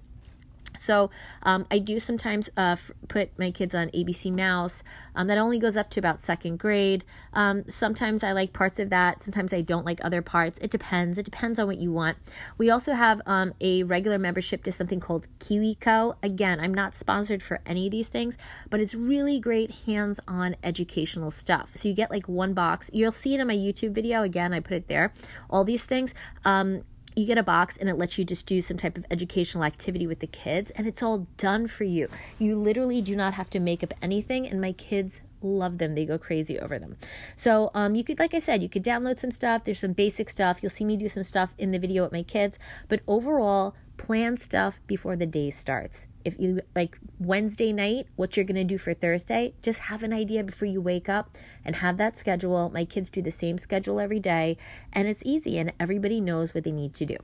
So 0.79 1.10
um, 1.44 1.65
I 1.70 1.79
do 1.79 2.00
sometimes 2.00 2.50
uh, 2.58 2.75
put 3.08 3.38
my 3.38 3.51
kids 3.51 3.75
on 3.75 3.89
ABC 3.89 4.32
Mouse. 4.32 4.84
Um, 5.15 5.27
that 5.27 5.38
only 5.38 5.60
goes 5.60 5.75
up 5.77 5.89
to 5.91 6.00
about 6.00 6.22
second 6.22 6.58
grade. 6.58 7.03
Um, 7.34 7.65
sometimes 7.70 8.24
I 8.24 8.32
like 8.32 8.53
parts 8.53 8.79
of 8.79 8.89
that. 8.89 9.24
Sometimes 9.24 9.53
I 9.53 9.62
don't 9.62 9.86
like 9.86 10.03
other 10.03 10.22
parts. 10.22 10.58
It 10.62 10.72
depends. 10.72 11.17
It 11.17 11.24
depends 11.24 11.60
on 11.60 11.67
what 11.67 11.77
you 11.77 11.91
want. 11.91 12.17
We 12.58 12.70
also 12.70 12.94
have 12.94 13.22
um, 13.25 13.53
a 13.62 13.84
regular 13.84 14.17
membership 14.17 14.63
to 14.63 14.72
something 14.72 15.00
called 15.00 15.27
KiwiCo. 15.39 16.15
Again, 16.24 16.60
I'm 16.60 16.74
not 16.74 16.96
sponsored 16.96 17.44
for 17.44 17.60
any 17.65 17.88
of 17.88 17.91
these 17.91 18.08
things, 18.08 18.36
but 18.70 18.79
it's 18.79 18.96
really 18.96 19.39
great 19.39 19.72
hands-on 19.86 20.55
educational 20.63 21.32
stuff. 21.32 21.72
So 21.75 21.88
you 21.88 21.94
get 21.94 22.10
like 22.10 22.27
one 22.27 22.53
box. 22.53 22.89
You'll 22.94 23.12
see 23.12 23.36
it 23.36 23.39
in 23.39 23.48
my 23.48 23.55
YouTube 23.55 23.91
video. 23.91 24.22
Again, 24.24 24.53
I 24.53 24.60
put 24.60 24.74
it 24.74 24.88
there. 24.88 25.13
All 25.50 25.63
these 25.63 25.84
things. 25.84 26.13
Um, 26.44 26.84
you 27.16 27.26
get 27.26 27.38
a 27.38 27.44
box 27.44 27.78
and 27.78 27.90
it 27.90 27.98
lets 27.98 28.18
you 28.18 28.26
just 28.26 28.46
do 28.46 28.62
some 28.62 28.78
type 28.78 28.98
of 28.98 29.06
educational 29.10 29.64
activity 29.64 30.06
with 30.06 30.20
the 30.20 30.28
kids 30.28 30.72
and 30.76 30.86
it's 30.86 31.02
all 31.02 31.28
done 31.38 31.68
for 31.68 31.84
you. 31.84 32.10
You 32.40 32.56
literally 32.56 33.02
do 33.02 33.16
not 33.16 33.34
have 33.34 33.50
to 33.52 33.60
make 33.60 33.84
up 33.84 33.94
anything 34.02 34.48
and 34.48 34.60
my 34.60 34.74
kids 34.74 35.22
love 35.42 35.78
them. 35.78 35.96
They 35.96 36.06
go 36.06 36.18
crazy 36.18 36.60
over 36.60 36.80
them. 36.80 36.98
So 37.36 37.72
um, 37.74 37.96
you 37.96 38.04
could, 38.04 38.20
like 38.20 38.34
I 38.34 38.40
said, 38.40 38.62
you 38.62 38.70
could 38.70 38.84
download 38.84 39.20
some 39.20 39.32
stuff. 39.32 39.64
There's 39.64 39.80
some 39.80 39.94
basic 39.94 40.30
stuff. 40.30 40.60
You'll 40.62 40.70
see 40.72 40.86
me 40.86 40.98
do 40.98 41.10
some 41.10 41.24
stuff 41.24 41.52
in 41.58 41.72
the 41.72 41.80
video 41.80 42.04
with 42.04 42.12
my 42.12 42.24
kids. 42.24 42.58
But 42.88 43.02
overall, 43.08 43.76
plan 43.98 44.38
stuff 44.38 44.82
before 44.88 45.16
the 45.16 45.26
day 45.26 45.52
starts 45.52 46.08
if 46.25 46.39
you 46.39 46.62
like 46.75 46.98
Wednesday 47.20 47.72
night, 47.72 48.08
what 48.15 48.36
you're 48.36 48.46
going 48.46 48.55
to 48.55 48.63
do 48.63 48.77
for 48.77 48.94
Thursday, 48.94 49.53
just 49.62 49.79
have 49.79 50.03
an 50.03 50.12
idea 50.12 50.44
before 50.44 50.67
you 50.67 50.82
wake 50.82 51.08
up 51.08 51.38
and 51.63 51.77
have 51.77 51.98
that 51.98 52.17
schedule. 52.17 52.70
My 52.74 52.84
kids 52.84 53.10
do 53.10 53.22
the 53.22 53.32
same 53.32 53.58
schedule 53.60 54.00
every 54.00 54.20
day, 54.20 54.58
and 54.91 55.08
it's 55.08 55.22
easy, 55.24 55.58
and 55.60 55.72
everybody 55.79 56.20
knows 56.20 56.53
what 56.53 56.63
they 56.63 56.72
need 56.72 56.96
to 56.96 57.05
do. 57.05 57.17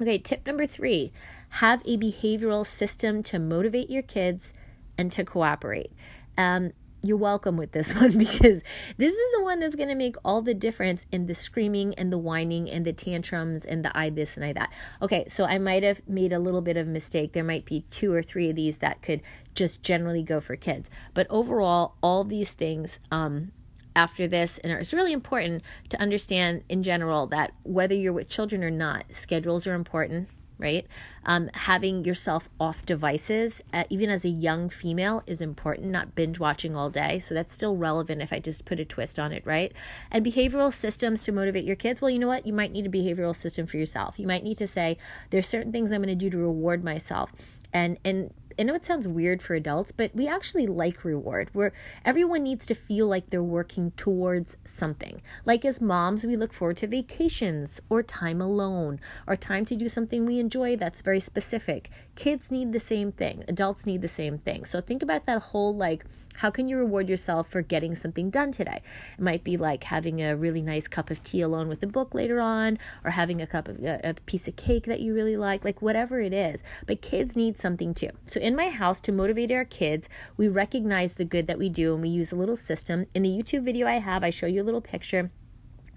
Okay, 0.00 0.18
tip 0.18 0.46
number 0.46 0.66
three 0.66 1.12
have 1.48 1.82
a 1.84 1.96
behavioral 1.96 2.66
system 2.66 3.22
to 3.24 3.38
motivate 3.38 3.90
your 3.90 4.02
kids 4.02 4.52
and 4.96 5.10
to 5.12 5.24
cooperate. 5.24 5.90
Um, 6.38 6.72
you're 7.02 7.16
welcome 7.16 7.56
with 7.56 7.72
this 7.72 7.94
one 7.94 8.16
because 8.16 8.62
this 8.96 9.14
is 9.14 9.32
the 9.36 9.42
one 9.42 9.60
that's 9.60 9.76
going 9.76 9.88
to 9.88 9.94
make 9.94 10.16
all 10.24 10.42
the 10.42 10.54
difference 10.54 11.02
in 11.12 11.26
the 11.26 11.34
screaming 11.34 11.94
and 11.94 12.12
the 12.12 12.18
whining 12.18 12.70
and 12.70 12.84
the 12.84 12.92
tantrums 12.92 13.64
and 13.64 13.84
the 13.84 13.96
I 13.96 14.10
this 14.10 14.36
and 14.36 14.44
I 14.44 14.52
that. 14.54 14.72
Okay, 15.02 15.26
so 15.28 15.44
I 15.44 15.58
might 15.58 15.82
have 15.82 16.00
made 16.08 16.32
a 16.32 16.38
little 16.38 16.60
bit 16.60 16.76
of 16.76 16.86
mistake. 16.86 17.32
There 17.32 17.44
might 17.44 17.64
be 17.64 17.84
two 17.90 18.12
or 18.12 18.22
three 18.22 18.50
of 18.50 18.56
these 18.56 18.78
that 18.78 19.02
could 19.02 19.20
just 19.54 19.82
generally 19.82 20.22
go 20.22 20.40
for 20.40 20.56
kids. 20.56 20.90
But 21.14 21.26
overall, 21.30 21.94
all 22.02 22.24
these 22.24 22.52
things 22.52 22.98
um, 23.10 23.52
after 23.94 24.28
this 24.28 24.58
and 24.58 24.70
it's 24.72 24.92
really 24.92 25.12
important 25.12 25.62
to 25.88 26.00
understand 26.00 26.62
in 26.68 26.82
general 26.82 27.26
that 27.26 27.52
whether 27.62 27.94
you're 27.94 28.12
with 28.12 28.28
children 28.28 28.62
or 28.62 28.70
not 28.70 29.06
schedules 29.10 29.66
are 29.66 29.72
important 29.72 30.28
right? 30.58 30.86
Um, 31.24 31.50
having 31.54 32.04
yourself 32.04 32.48
off 32.58 32.84
devices, 32.86 33.60
uh, 33.72 33.84
even 33.90 34.10
as 34.10 34.24
a 34.24 34.28
young 34.28 34.68
female, 34.68 35.22
is 35.26 35.40
important, 35.40 35.88
not 35.88 36.14
binge 36.14 36.38
watching 36.38 36.76
all 36.76 36.90
day. 36.90 37.18
So 37.18 37.34
that's 37.34 37.52
still 37.52 37.76
relevant 37.76 38.22
if 38.22 38.32
I 38.32 38.38
just 38.38 38.64
put 38.64 38.80
a 38.80 38.84
twist 38.84 39.18
on 39.18 39.32
it, 39.32 39.44
right? 39.44 39.72
And 40.10 40.24
behavioral 40.24 40.72
systems 40.72 41.22
to 41.24 41.32
motivate 41.32 41.64
your 41.64 41.76
kids. 41.76 42.00
Well, 42.00 42.10
you 42.10 42.18
know 42.18 42.28
what? 42.28 42.46
You 42.46 42.52
might 42.52 42.72
need 42.72 42.86
a 42.86 42.90
behavioral 42.90 43.36
system 43.36 43.66
for 43.66 43.76
yourself. 43.76 44.18
You 44.18 44.26
might 44.26 44.44
need 44.44 44.58
to 44.58 44.66
say, 44.66 44.98
there's 45.30 45.48
certain 45.48 45.72
things 45.72 45.92
I'm 45.92 46.02
going 46.02 46.08
to 46.08 46.14
do 46.14 46.30
to 46.30 46.38
reward 46.38 46.84
myself. 46.84 47.32
And, 47.72 47.98
and 48.04 48.32
I 48.58 48.62
know 48.62 48.74
it 48.74 48.86
sounds 48.86 49.06
weird 49.06 49.42
for 49.42 49.54
adults, 49.54 49.92
but 49.92 50.14
we 50.14 50.26
actually 50.26 50.66
like 50.66 51.04
reward. 51.04 51.50
Where 51.52 51.74
everyone 52.04 52.42
needs 52.42 52.64
to 52.66 52.74
feel 52.74 53.06
like 53.06 53.28
they're 53.28 53.42
working 53.42 53.90
towards 53.92 54.56
something. 54.64 55.20
Like 55.44 55.64
as 55.66 55.80
moms, 55.80 56.24
we 56.24 56.36
look 56.36 56.54
forward 56.54 56.78
to 56.78 56.86
vacations 56.86 57.80
or 57.90 58.02
time 58.02 58.40
alone 58.40 58.98
or 59.26 59.36
time 59.36 59.66
to 59.66 59.76
do 59.76 59.90
something 59.90 60.24
we 60.24 60.40
enjoy 60.40 60.76
that's 60.76 61.02
very 61.02 61.20
specific. 61.20 61.90
Kids 62.14 62.50
need 62.50 62.72
the 62.72 62.80
same 62.80 63.12
thing. 63.12 63.44
Adults 63.46 63.84
need 63.84 64.00
the 64.00 64.08
same 64.08 64.38
thing. 64.38 64.64
So 64.64 64.80
think 64.80 65.02
about 65.02 65.26
that 65.26 65.42
whole 65.42 65.74
like 65.74 66.06
how 66.36 66.50
can 66.50 66.68
you 66.68 66.76
reward 66.76 67.08
yourself 67.08 67.48
for 67.48 67.62
getting 67.62 67.94
something 67.94 68.30
done 68.30 68.52
today? 68.52 68.82
It 69.18 69.22
might 69.22 69.44
be 69.44 69.56
like 69.56 69.84
having 69.84 70.22
a 70.22 70.36
really 70.36 70.62
nice 70.62 70.88
cup 70.88 71.10
of 71.10 71.22
tea 71.24 71.40
alone 71.40 71.68
with 71.68 71.82
a 71.82 71.86
book 71.86 72.14
later 72.14 72.40
on, 72.40 72.78
or 73.04 73.10
having 73.10 73.40
a 73.40 73.46
cup 73.46 73.68
of 73.68 73.78
a, 73.82 74.00
a 74.04 74.14
piece 74.26 74.48
of 74.48 74.56
cake 74.56 74.84
that 74.86 75.00
you 75.00 75.14
really 75.14 75.36
like, 75.36 75.64
like 75.64 75.82
whatever 75.82 76.20
it 76.20 76.32
is. 76.32 76.60
But 76.86 77.02
kids 77.02 77.36
need 77.36 77.60
something 77.60 77.94
too. 77.94 78.10
So 78.26 78.40
in 78.40 78.54
my 78.54 78.68
house, 78.68 79.00
to 79.02 79.12
motivate 79.12 79.52
our 79.52 79.64
kids, 79.64 80.08
we 80.36 80.48
recognize 80.48 81.14
the 81.14 81.24
good 81.24 81.46
that 81.46 81.58
we 81.58 81.68
do 81.68 81.94
and 81.94 82.02
we 82.02 82.08
use 82.08 82.32
a 82.32 82.36
little 82.36 82.56
system. 82.56 83.06
In 83.14 83.22
the 83.22 83.30
YouTube 83.30 83.64
video 83.64 83.86
I 83.86 83.98
have, 83.98 84.22
I 84.22 84.30
show 84.30 84.46
you 84.46 84.62
a 84.62 84.64
little 84.64 84.80
picture 84.80 85.30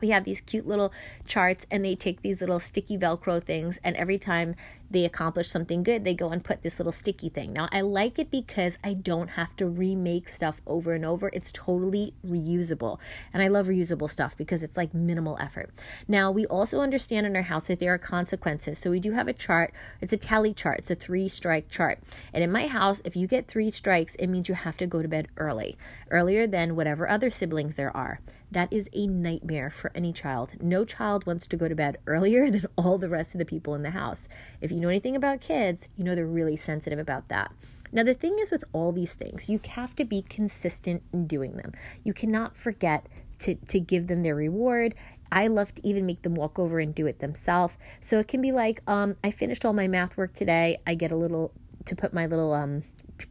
we 0.01 0.09
have 0.09 0.25
these 0.25 0.41
cute 0.41 0.67
little 0.67 0.91
charts 1.25 1.65
and 1.71 1.83
they 1.83 1.95
take 1.95 2.21
these 2.21 2.41
little 2.41 2.59
sticky 2.59 2.97
velcro 2.97 3.43
things 3.43 3.79
and 3.83 3.95
every 3.95 4.17
time 4.17 4.55
they 4.91 5.05
accomplish 5.05 5.51
something 5.51 5.83
good 5.83 6.03
they 6.03 6.15
go 6.15 6.31
and 6.31 6.43
put 6.43 6.63
this 6.63 6.79
little 6.79 6.91
sticky 6.91 7.29
thing. 7.29 7.53
Now 7.53 7.69
i 7.71 7.81
like 7.81 8.17
it 8.17 8.31
because 8.31 8.73
i 8.83 8.93
don't 8.93 9.29
have 9.29 9.55
to 9.57 9.67
remake 9.67 10.29
stuff 10.29 10.61
over 10.65 10.93
and 10.93 11.05
over. 11.05 11.29
It's 11.33 11.51
totally 11.53 12.13
reusable 12.25 12.97
and 13.33 13.43
i 13.43 13.47
love 13.47 13.67
reusable 13.67 14.09
stuff 14.09 14.35
because 14.35 14.63
it's 14.63 14.77
like 14.77 14.93
minimal 14.93 15.37
effort. 15.39 15.71
Now 16.07 16.31
we 16.31 16.45
also 16.47 16.81
understand 16.81 17.25
in 17.25 17.35
our 17.35 17.43
house 17.43 17.67
that 17.67 17.79
there 17.79 17.93
are 17.93 17.99
consequences. 17.99 18.79
So 18.79 18.89
we 18.89 18.99
do 18.99 19.11
have 19.11 19.27
a 19.27 19.33
chart. 19.33 19.73
It's 20.01 20.13
a 20.13 20.17
tally 20.17 20.53
chart. 20.53 20.79
It's 20.79 20.91
a 20.91 20.95
three 20.95 21.27
strike 21.27 21.69
chart. 21.69 21.99
And 22.33 22.43
in 22.43 22.51
my 22.51 22.67
house 22.67 23.01
if 23.03 23.15
you 23.15 23.27
get 23.27 23.47
three 23.47 23.71
strikes 23.71 24.15
it 24.15 24.27
means 24.27 24.49
you 24.49 24.55
have 24.55 24.77
to 24.77 24.87
go 24.87 25.01
to 25.01 25.07
bed 25.07 25.27
early 25.37 25.77
earlier 26.09 26.47
than 26.47 26.75
whatever 26.75 27.07
other 27.07 27.29
siblings 27.29 27.75
there 27.75 27.95
are 27.95 28.19
that 28.51 28.71
is 28.71 28.89
a 28.93 29.07
nightmare 29.07 29.69
for 29.69 29.91
any 29.93 30.11
child. 30.11 30.51
No 30.61 30.85
child 30.85 31.25
wants 31.25 31.45
to 31.47 31.57
go 31.57 31.67
to 31.67 31.75
bed 31.75 31.97
earlier 32.07 32.49
than 32.51 32.65
all 32.77 32.97
the 32.97 33.09
rest 33.09 33.33
of 33.33 33.39
the 33.39 33.45
people 33.45 33.75
in 33.75 33.83
the 33.83 33.91
house. 33.91 34.27
If 34.61 34.71
you 34.71 34.79
know 34.79 34.89
anything 34.89 35.15
about 35.15 35.41
kids, 35.41 35.83
you 35.95 36.03
know 36.03 36.15
they're 36.15 36.25
really 36.25 36.55
sensitive 36.55 36.99
about 36.99 37.27
that. 37.29 37.51
Now, 37.91 38.03
the 38.03 38.13
thing 38.13 38.37
is 38.39 38.51
with 38.51 38.63
all 38.71 38.91
these 38.91 39.13
things, 39.13 39.49
you 39.49 39.59
have 39.69 39.95
to 39.95 40.05
be 40.05 40.21
consistent 40.21 41.01
in 41.11 41.25
doing 41.25 41.57
them. 41.57 41.73
You 42.03 42.13
cannot 42.13 42.55
forget 42.55 43.07
to, 43.39 43.55
to 43.55 43.79
give 43.79 44.07
them 44.07 44.21
their 44.21 44.35
reward. 44.35 44.93
I 45.31 45.47
love 45.47 45.73
to 45.75 45.87
even 45.87 46.05
make 46.05 46.21
them 46.21 46.35
walk 46.35 46.59
over 46.59 46.79
and 46.79 46.93
do 46.93 47.07
it 47.07 47.19
themselves. 47.19 47.75
So 48.01 48.19
it 48.19 48.27
can 48.27 48.41
be 48.41 48.51
like, 48.51 48.81
um, 48.87 49.15
I 49.23 49.31
finished 49.31 49.65
all 49.65 49.73
my 49.73 49.87
math 49.87 50.17
work 50.17 50.33
today. 50.33 50.77
I 50.85 50.95
get 50.95 51.11
a 51.11 51.15
little 51.15 51.51
to 51.85 51.95
put 51.95 52.13
my 52.13 52.25
little 52.25 52.53
um, 52.53 52.83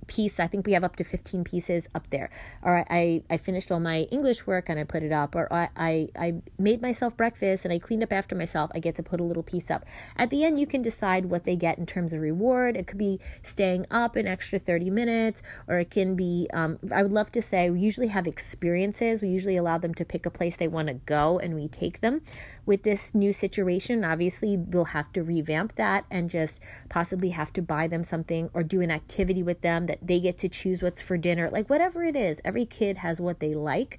piece. 0.07 0.41
I 0.41 0.47
think 0.47 0.67
we 0.67 0.73
have 0.73 0.85
up 0.85 0.97
to 0.97 1.05
15 1.05 1.45
pieces 1.45 1.89
up 1.95 2.09
there. 2.11 2.31
Or 2.63 2.85
I, 2.91 3.23
I 3.31 3.37
finished 3.37 3.71
all 3.71 3.81
my 3.81 4.03
English 4.11 4.47
work 4.47 4.69
and 4.69 4.79
I 4.79 4.85
put 4.85 5.03
it 5.03 5.13
up. 5.13 5.35
Or 5.35 5.53
I, 5.53 5.69
I, 5.77 6.09
I 6.17 6.35
made 6.59 6.83
myself 6.83 7.17
breakfast 7.17 7.65
and 7.65 7.73
I 7.73 7.79
cleaned 7.79 8.03
up 8.03 8.13
after 8.13 8.35
myself. 8.35 8.71
I 8.75 8.81
get 8.81 8.95
to 8.97 9.03
put 9.03 9.21
a 9.21 9.25
little 9.25 9.43
piece 9.43 9.71
up. 9.71 9.85
At 10.17 10.31
the 10.31 10.45
end, 10.45 10.59
you 10.59 10.67
can 10.67 10.83
decide 10.83 11.27
what 11.27 11.45
they 11.45 11.57
get 11.57 11.79
in 11.79 11.87
terms 11.87 12.13
of 12.13 12.21
reward. 12.21 12.77
It 12.77 12.87
could 12.87 12.99
be 12.99 13.21
staying 13.43 13.87
up 13.91 14.17
an 14.17 14.27
extra 14.27 14.59
30 14.59 14.91
minutes, 14.91 15.43
or 15.67 15.79
it 15.79 15.91
can 15.91 16.15
be, 16.17 16.49
um, 16.53 16.79
I 16.93 17.03
would 17.03 17.13
love 17.13 17.33
to 17.33 17.43
say, 17.43 17.71
we 17.71 17.81
usually 17.81 18.09
have 18.09 18.27
experiences. 18.27 19.23
We 19.23 19.29
usually 19.29 19.57
allow 19.57 19.79
them 19.79 19.95
to 19.95 20.05
pick 20.05 20.27
a 20.27 20.31
place 20.31 20.57
they 20.57 20.69
want 20.69 20.89
to 20.89 20.95
go 20.95 21.39
and 21.39 21.55
we 21.55 21.69
take 21.69 22.01
them 22.01 22.23
with 22.69 22.83
this 22.83 23.15
new 23.15 23.33
situation, 23.33 24.05
obviously 24.05 24.59
we'll 24.59 24.85
have 24.85 25.11
to 25.15 25.23
revamp 25.23 25.75
that 25.77 26.05
and 26.11 26.29
just 26.29 26.61
possibly 26.91 27.31
have 27.31 27.51
to 27.55 27.63
buy 27.63 27.89
them 27.89 28.05
something 28.05 28.51
or 28.53 28.63
do 28.63 28.83
an 28.83 28.91
activity 28.91 29.43
with 29.43 29.63
them 29.63 29.78
that 29.87 29.99
they 30.03 30.21
get 30.21 30.39
to 30.39 30.49
choose 30.49 30.83
what's 30.83 31.03
for 31.03 31.17
dinner. 31.17 31.51
Like 31.51 31.69
whatever 31.69 32.03
it 32.05 32.17
is, 32.17 32.41
every 32.45 32.67
kid 32.67 32.99
has 32.99 33.21
what 33.21 33.41
they 33.41 33.55
like. 33.55 33.99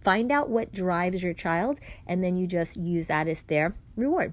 Find 0.00 0.30
out 0.30 0.48
what 0.48 0.72
drives 0.72 1.22
your 1.22 1.34
child 1.34 1.80
and 2.06 2.22
then 2.22 2.36
you 2.36 2.46
just 2.46 2.76
use 2.76 3.06
that 3.06 3.28
as 3.28 3.42
their 3.42 3.74
reward. 3.96 4.32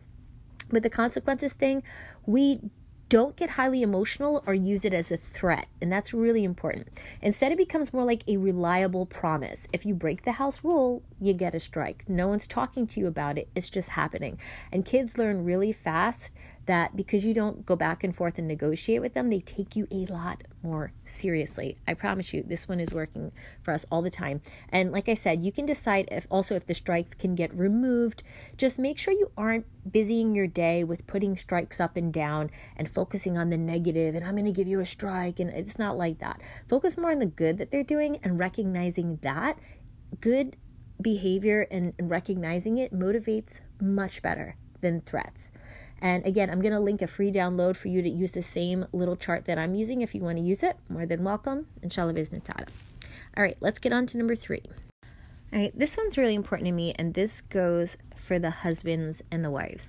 With 0.71 0.83
the 0.83 0.89
consequences 0.89 1.53
thing, 1.53 1.83
we 2.25 2.59
don't 3.07 3.35
get 3.35 3.51
highly 3.51 3.83
emotional 3.83 4.43
or 4.47 4.53
use 4.53 4.83
it 4.83 4.93
as 4.93 5.11
a 5.11 5.17
threat. 5.33 5.67
And 5.79 5.91
that's 5.91 6.13
really 6.13 6.43
important. 6.43 6.87
Instead, 7.21 7.51
it 7.51 7.57
becomes 7.57 7.93
more 7.93 8.03
like 8.03 8.23
a 8.27 8.37
reliable 8.37 9.05
promise. 9.05 9.59
If 9.71 9.85
you 9.85 9.93
break 9.93 10.25
the 10.25 10.33
house 10.33 10.63
rule, 10.63 11.03
you 11.21 11.33
get 11.33 11.53
a 11.53 11.59
strike. 11.59 12.03
No 12.07 12.27
one's 12.27 12.47
talking 12.47 12.87
to 12.87 12.99
you 12.99 13.07
about 13.07 13.37
it, 13.37 13.47
it's 13.55 13.69
just 13.69 13.89
happening. 13.89 14.39
And 14.71 14.85
kids 14.85 15.17
learn 15.17 15.45
really 15.45 15.71
fast 15.71 16.31
that 16.65 16.95
because 16.95 17.23
you 17.23 17.33
don't 17.33 17.65
go 17.65 17.75
back 17.75 18.03
and 18.03 18.15
forth 18.15 18.37
and 18.37 18.47
negotiate 18.47 19.01
with 19.01 19.13
them, 19.13 19.29
they 19.29 19.39
take 19.39 19.75
you 19.75 19.87
a 19.91 20.05
lot 20.05 20.43
more 20.63 20.91
seriously. 21.05 21.77
I 21.87 21.93
promise 21.93 22.33
you, 22.33 22.43
this 22.43 22.67
one 22.67 22.79
is 22.79 22.91
working 22.91 23.31
for 23.61 23.73
us 23.73 23.85
all 23.91 24.01
the 24.01 24.09
time. 24.09 24.41
And 24.69 24.91
like 24.91 25.07
I 25.07 25.13
said, 25.13 25.43
you 25.43 25.51
can 25.51 25.65
decide 25.65 26.07
if 26.11 26.25
also 26.29 26.55
if 26.55 26.65
the 26.65 26.73
strikes 26.73 27.13
can 27.13 27.35
get 27.35 27.53
removed. 27.53 28.23
Just 28.57 28.79
make 28.79 28.97
sure 28.97 29.13
you 29.13 29.31
aren't 29.37 29.65
busying 29.91 30.35
your 30.35 30.47
day 30.47 30.83
with 30.83 31.05
putting 31.07 31.37
strikes 31.37 31.79
up 31.79 31.95
and 31.95 32.11
down 32.11 32.49
and 32.75 32.89
focusing 32.89 33.37
on 33.37 33.49
the 33.49 33.57
negative 33.57 34.15
and 34.15 34.25
I'm 34.25 34.33
going 34.35 34.45
to 34.45 34.51
give 34.51 34.67
you 34.67 34.79
a 34.79 34.85
strike 34.85 35.39
and 35.39 35.49
it's 35.51 35.77
not 35.77 35.97
like 35.97 36.19
that. 36.19 36.41
Focus 36.67 36.97
more 36.97 37.11
on 37.11 37.19
the 37.19 37.25
good 37.25 37.57
that 37.59 37.71
they're 37.71 37.83
doing 37.83 38.19
and 38.23 38.39
recognizing 38.39 39.19
that 39.21 39.59
good 40.21 40.55
behavior 41.01 41.67
and 41.69 41.93
recognizing 41.99 42.77
it 42.77 42.93
motivates 42.93 43.59
much 43.81 44.21
better 44.21 44.55
than 44.81 45.01
threats. 45.01 45.51
And 46.01 46.25
again, 46.25 46.49
I'm 46.49 46.61
going 46.61 46.73
to 46.73 46.79
link 46.79 47.01
a 47.01 47.07
free 47.07 47.31
download 47.31 47.75
for 47.75 47.87
you 47.87 48.01
to 48.01 48.09
use 48.09 48.31
the 48.31 48.43
same 48.43 48.85
little 48.91 49.15
chart 49.15 49.45
that 49.45 49.57
I'm 49.57 49.75
using. 49.75 50.01
If 50.01 50.13
you 50.13 50.21
want 50.21 50.37
to 50.37 50.43
use 50.43 50.61
it, 50.61 50.77
more 50.89 51.05
than 51.05 51.23
welcome. 51.23 51.67
Inshallah 51.81 52.13
bizni 52.13 52.41
ta'ala. 52.41 52.67
All 53.37 53.43
right, 53.43 53.57
let's 53.59 53.79
get 53.79 53.93
on 53.93 54.05
to 54.07 54.17
number 54.17 54.35
three. 54.35 54.63
All 55.53 55.59
right, 55.59 55.77
this 55.77 55.95
one's 55.97 56.17
really 56.17 56.35
important 56.35 56.67
to 56.67 56.71
me, 56.71 56.93
and 56.97 57.13
this 57.13 57.41
goes 57.41 57.97
for 58.17 58.39
the 58.39 58.49
husbands 58.49 59.21
and 59.31 59.43
the 59.43 59.49
wives. 59.49 59.83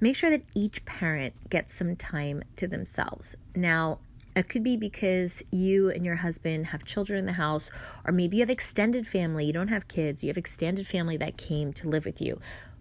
Make 0.00 0.16
sure 0.16 0.30
that 0.30 0.42
each 0.54 0.84
parent 0.84 1.34
gets 1.50 1.74
some 1.74 1.96
time 1.96 2.44
to 2.56 2.68
themselves. 2.68 3.34
Now, 3.56 3.98
it 4.36 4.48
could 4.48 4.62
be 4.62 4.76
because 4.76 5.42
you 5.50 5.90
and 5.90 6.04
your 6.04 6.16
husband 6.16 6.66
have 6.66 6.84
children 6.84 7.18
in 7.18 7.26
the 7.26 7.32
house, 7.32 7.70
or 8.04 8.12
maybe 8.12 8.36
you 8.36 8.42
have 8.42 8.50
extended 8.50 9.08
family. 9.08 9.46
You 9.46 9.52
don't 9.52 9.68
have 9.68 9.88
kids, 9.88 10.22
you 10.22 10.28
have 10.28 10.38
extended 10.38 10.86
family 10.86 11.16
that 11.16 11.36
came 11.36 11.72
to 11.72 11.88
live 11.88 12.04
with 12.04 12.20
you. 12.20 12.40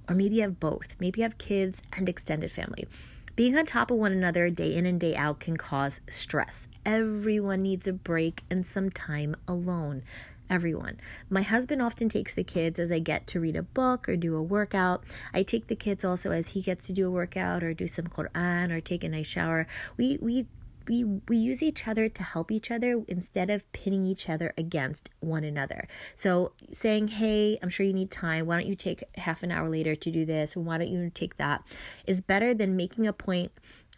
Or 0.09 0.15
maybe 0.15 0.35
you 0.37 0.41
have 0.43 0.59
both. 0.59 0.87
Maybe 0.99 1.19
you 1.19 1.23
have 1.23 1.37
kids 1.37 1.79
and 1.93 2.07
extended 2.07 2.51
family. 2.51 2.87
Being 3.35 3.57
on 3.57 3.65
top 3.65 3.91
of 3.91 3.97
one 3.97 4.11
another 4.11 4.49
day 4.49 4.75
in 4.75 4.85
and 4.85 4.99
day 4.99 5.15
out 5.15 5.39
can 5.39 5.57
cause 5.57 6.01
stress. 6.09 6.67
Everyone 6.85 7.61
needs 7.61 7.87
a 7.87 7.93
break 7.93 8.41
and 8.49 8.65
some 8.65 8.89
time 8.89 9.35
alone. 9.47 10.03
Everyone. 10.49 10.97
My 11.29 11.41
husband 11.41 11.81
often 11.81 12.07
takes 12.07 12.33
the 12.33 12.43
kids 12.43 12.79
as 12.79 12.91
I 12.91 12.99
get 12.99 13.27
to 13.27 13.41
read 13.41 13.57
a 13.57 13.63
book 13.63 14.07
or 14.07 14.15
do 14.15 14.35
a 14.35 14.41
workout. 14.41 15.03
I 15.33 15.43
take 15.43 15.67
the 15.67 15.75
kids 15.75 16.05
also 16.05 16.31
as 16.31 16.49
he 16.49 16.61
gets 16.61 16.85
to 16.85 16.93
do 16.93 17.05
a 17.05 17.11
workout 17.11 17.63
or 17.63 17.73
do 17.73 17.87
some 17.87 18.05
Quran 18.05 18.71
or 18.71 18.79
take 18.79 19.03
a 19.03 19.09
nice 19.09 19.27
shower. 19.27 19.67
We 19.97 20.17
we 20.21 20.45
we 20.87 21.03
we 21.03 21.37
use 21.37 21.61
each 21.61 21.87
other 21.87 22.09
to 22.09 22.23
help 22.23 22.51
each 22.51 22.71
other 22.71 23.03
instead 23.07 23.49
of 23.49 23.69
pinning 23.71 24.05
each 24.05 24.29
other 24.29 24.53
against 24.57 25.09
one 25.19 25.43
another. 25.43 25.87
So 26.15 26.53
saying, 26.73 27.09
"Hey, 27.09 27.57
I'm 27.61 27.69
sure 27.69 27.85
you 27.85 27.93
need 27.93 28.11
time. 28.11 28.45
Why 28.45 28.57
don't 28.57 28.67
you 28.67 28.75
take 28.75 29.03
half 29.15 29.43
an 29.43 29.51
hour 29.51 29.69
later 29.69 29.95
to 29.95 30.11
do 30.11 30.25
this? 30.25 30.55
Why 30.55 30.77
don't 30.77 30.89
you 30.89 31.09
take 31.13 31.37
that?" 31.37 31.63
is 32.05 32.21
better 32.21 32.53
than 32.53 32.75
making 32.75 33.07
a 33.07 33.13
point 33.13 33.51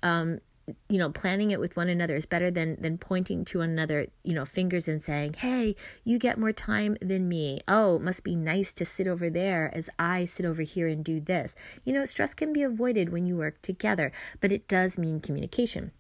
um, 0.03 0.39
you 0.88 0.98
know 0.98 1.10
planning 1.10 1.51
it 1.51 1.60
with 1.60 1.75
one 1.75 1.89
another 1.89 2.15
is 2.15 2.25
better 2.25 2.51
than 2.51 2.79
than 2.81 2.98
pointing 2.98 3.46
to 3.46 3.62
another 3.62 4.08
you 4.24 4.34
know 4.34 4.46
fingers 4.46 4.88
and 4.88 5.01
saying 5.01 5.34
hey 5.34 5.75
you 6.03 6.19
get 6.19 6.39
more 6.39 6.51
time 6.51 6.98
than 7.01 7.27
me 7.27 7.60
oh 7.67 7.96
it 7.96 8.01
must 8.01 8.24
be 8.24 8.36
nice 8.36 8.74
to 8.74 8.86
sit 8.86 9.08
over 9.08 9.29
there 9.29 9.72
as 9.74 9.89
i 9.98 10.25
sit 10.25 10.46
over 10.46 10.62
here 10.62 10.88
and 10.88 11.03
do 11.03 11.19
this 11.19 11.55
you 11.86 11.93
know 11.93 12.05
stress 12.05 12.34
can 12.34 12.53
be 12.53 12.63
avoided 12.63 13.10
when 13.10 13.25
you 13.25 13.36
work 13.36 13.62
together 13.62 14.12
but 14.41 14.51
it 14.51 14.67
does 14.67 14.98
mean 14.98 15.19
communication 15.19 15.91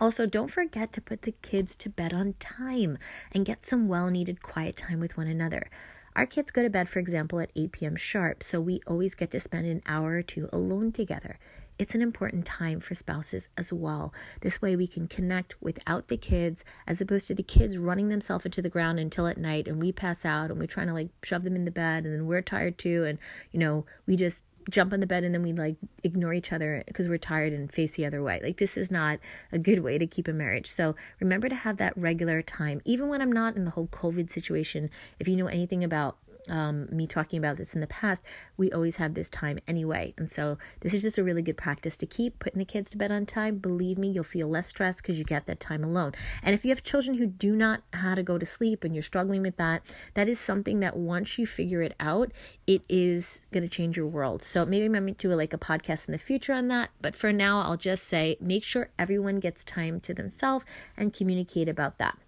also, 0.00 0.26
don't 0.26 0.50
forget 0.50 0.92
to 0.92 1.00
put 1.00 1.22
the 1.22 1.34
kids 1.42 1.74
to 1.76 1.88
bed 1.88 2.12
on 2.12 2.34
time 2.38 2.98
and 3.32 3.44
get 3.44 3.66
some 3.66 3.88
well 3.88 4.10
needed 4.10 4.42
quiet 4.42 4.76
time 4.76 5.00
with 5.00 5.16
one 5.16 5.26
another. 5.26 5.70
Our 6.16 6.26
kids 6.26 6.50
go 6.50 6.62
to 6.62 6.70
bed, 6.70 6.88
for 6.88 6.98
example, 6.98 7.38
at 7.40 7.52
8 7.54 7.72
p.m. 7.72 7.96
sharp, 7.96 8.42
so 8.42 8.60
we 8.60 8.80
always 8.86 9.14
get 9.14 9.30
to 9.30 9.40
spend 9.40 9.66
an 9.66 9.82
hour 9.86 10.14
or 10.14 10.22
two 10.22 10.48
alone 10.52 10.90
together. 10.92 11.38
It's 11.78 11.94
an 11.94 12.02
important 12.02 12.44
time 12.44 12.80
for 12.80 12.96
spouses 12.96 13.48
as 13.56 13.72
well. 13.72 14.12
This 14.40 14.60
way, 14.60 14.74
we 14.74 14.88
can 14.88 15.06
connect 15.06 15.54
without 15.62 16.08
the 16.08 16.16
kids, 16.16 16.64
as 16.88 17.00
opposed 17.00 17.28
to 17.28 17.36
the 17.36 17.44
kids 17.44 17.78
running 17.78 18.08
themselves 18.08 18.44
into 18.44 18.60
the 18.60 18.68
ground 18.68 18.98
until 18.98 19.28
at 19.28 19.38
night 19.38 19.68
and 19.68 19.78
we 19.78 19.92
pass 19.92 20.24
out 20.24 20.50
and 20.50 20.58
we're 20.58 20.66
trying 20.66 20.88
to 20.88 20.92
like 20.92 21.10
shove 21.22 21.44
them 21.44 21.54
in 21.54 21.64
the 21.64 21.70
bed 21.70 22.04
and 22.04 22.12
then 22.12 22.26
we're 22.26 22.42
tired 22.42 22.78
too. 22.78 23.04
And, 23.04 23.20
you 23.52 23.60
know, 23.60 23.86
we 24.06 24.16
just 24.16 24.42
jump 24.68 24.92
on 24.92 25.00
the 25.00 25.06
bed 25.06 25.24
and 25.24 25.34
then 25.34 25.42
we 25.42 25.52
like 25.52 25.76
ignore 26.04 26.32
each 26.32 26.52
other 26.52 26.82
because 26.86 27.08
we're 27.08 27.18
tired 27.18 27.52
and 27.52 27.72
face 27.72 27.92
the 27.92 28.06
other 28.06 28.22
way. 28.22 28.40
Like 28.42 28.58
this 28.58 28.76
is 28.76 28.90
not 28.90 29.18
a 29.52 29.58
good 29.58 29.80
way 29.80 29.98
to 29.98 30.06
keep 30.06 30.28
a 30.28 30.32
marriage. 30.32 30.72
So 30.74 30.94
remember 31.20 31.48
to 31.48 31.54
have 31.54 31.78
that 31.78 31.96
regular 31.96 32.42
time. 32.42 32.80
Even 32.84 33.08
when 33.08 33.22
I'm 33.22 33.32
not 33.32 33.56
in 33.56 33.64
the 33.64 33.70
whole 33.70 33.88
COVID 33.88 34.30
situation, 34.30 34.90
if 35.18 35.28
you 35.28 35.36
know 35.36 35.46
anything 35.46 35.82
about 35.82 36.16
um, 36.50 36.88
me 36.90 37.06
talking 37.06 37.38
about 37.38 37.56
this 37.56 37.74
in 37.74 37.80
the 37.80 37.86
past, 37.86 38.22
we 38.56 38.72
always 38.72 38.96
have 38.96 39.14
this 39.14 39.28
time 39.28 39.58
anyway. 39.66 40.14
And 40.16 40.30
so 40.30 40.58
this 40.80 40.94
is 40.94 41.02
just 41.02 41.18
a 41.18 41.24
really 41.24 41.42
good 41.42 41.56
practice 41.56 41.96
to 41.98 42.06
keep 42.06 42.38
putting 42.38 42.58
the 42.58 42.64
kids 42.64 42.90
to 42.90 42.98
bed 42.98 43.10
on 43.12 43.26
time. 43.26 43.58
Believe 43.58 43.98
me, 43.98 44.10
you'll 44.10 44.24
feel 44.24 44.48
less 44.48 44.68
stressed 44.68 44.98
because 44.98 45.18
you 45.18 45.24
get 45.24 45.46
that 45.46 45.60
time 45.60 45.84
alone. 45.84 46.12
And 46.42 46.54
if 46.54 46.64
you 46.64 46.70
have 46.70 46.82
children 46.82 47.16
who 47.16 47.26
do 47.26 47.54
not 47.54 47.82
how 47.92 48.14
to 48.14 48.22
go 48.22 48.38
to 48.38 48.46
sleep 48.46 48.84
and 48.84 48.94
you're 48.94 49.02
struggling 49.02 49.42
with 49.42 49.56
that, 49.56 49.82
that 50.14 50.28
is 50.28 50.38
something 50.38 50.80
that 50.80 50.96
once 50.96 51.38
you 51.38 51.46
figure 51.46 51.82
it 51.82 51.94
out, 52.00 52.32
it 52.66 52.82
is 52.88 53.40
going 53.52 53.62
to 53.62 53.68
change 53.68 53.96
your 53.96 54.06
world. 54.06 54.42
So 54.42 54.64
maybe 54.64 54.84
I'm 54.84 54.92
going 54.92 55.14
to 55.14 55.28
do 55.28 55.34
like 55.34 55.52
a 55.52 55.58
podcast 55.58 56.08
in 56.08 56.12
the 56.12 56.18
future 56.18 56.52
on 56.52 56.68
that. 56.68 56.90
But 57.00 57.16
for 57.16 57.32
now, 57.32 57.60
I'll 57.60 57.76
just 57.76 58.04
say 58.04 58.36
make 58.40 58.64
sure 58.64 58.90
everyone 58.98 59.40
gets 59.40 59.64
time 59.64 60.00
to 60.00 60.14
themselves 60.14 60.64
and 60.96 61.12
communicate 61.12 61.68
about 61.68 61.98
that. 61.98 62.18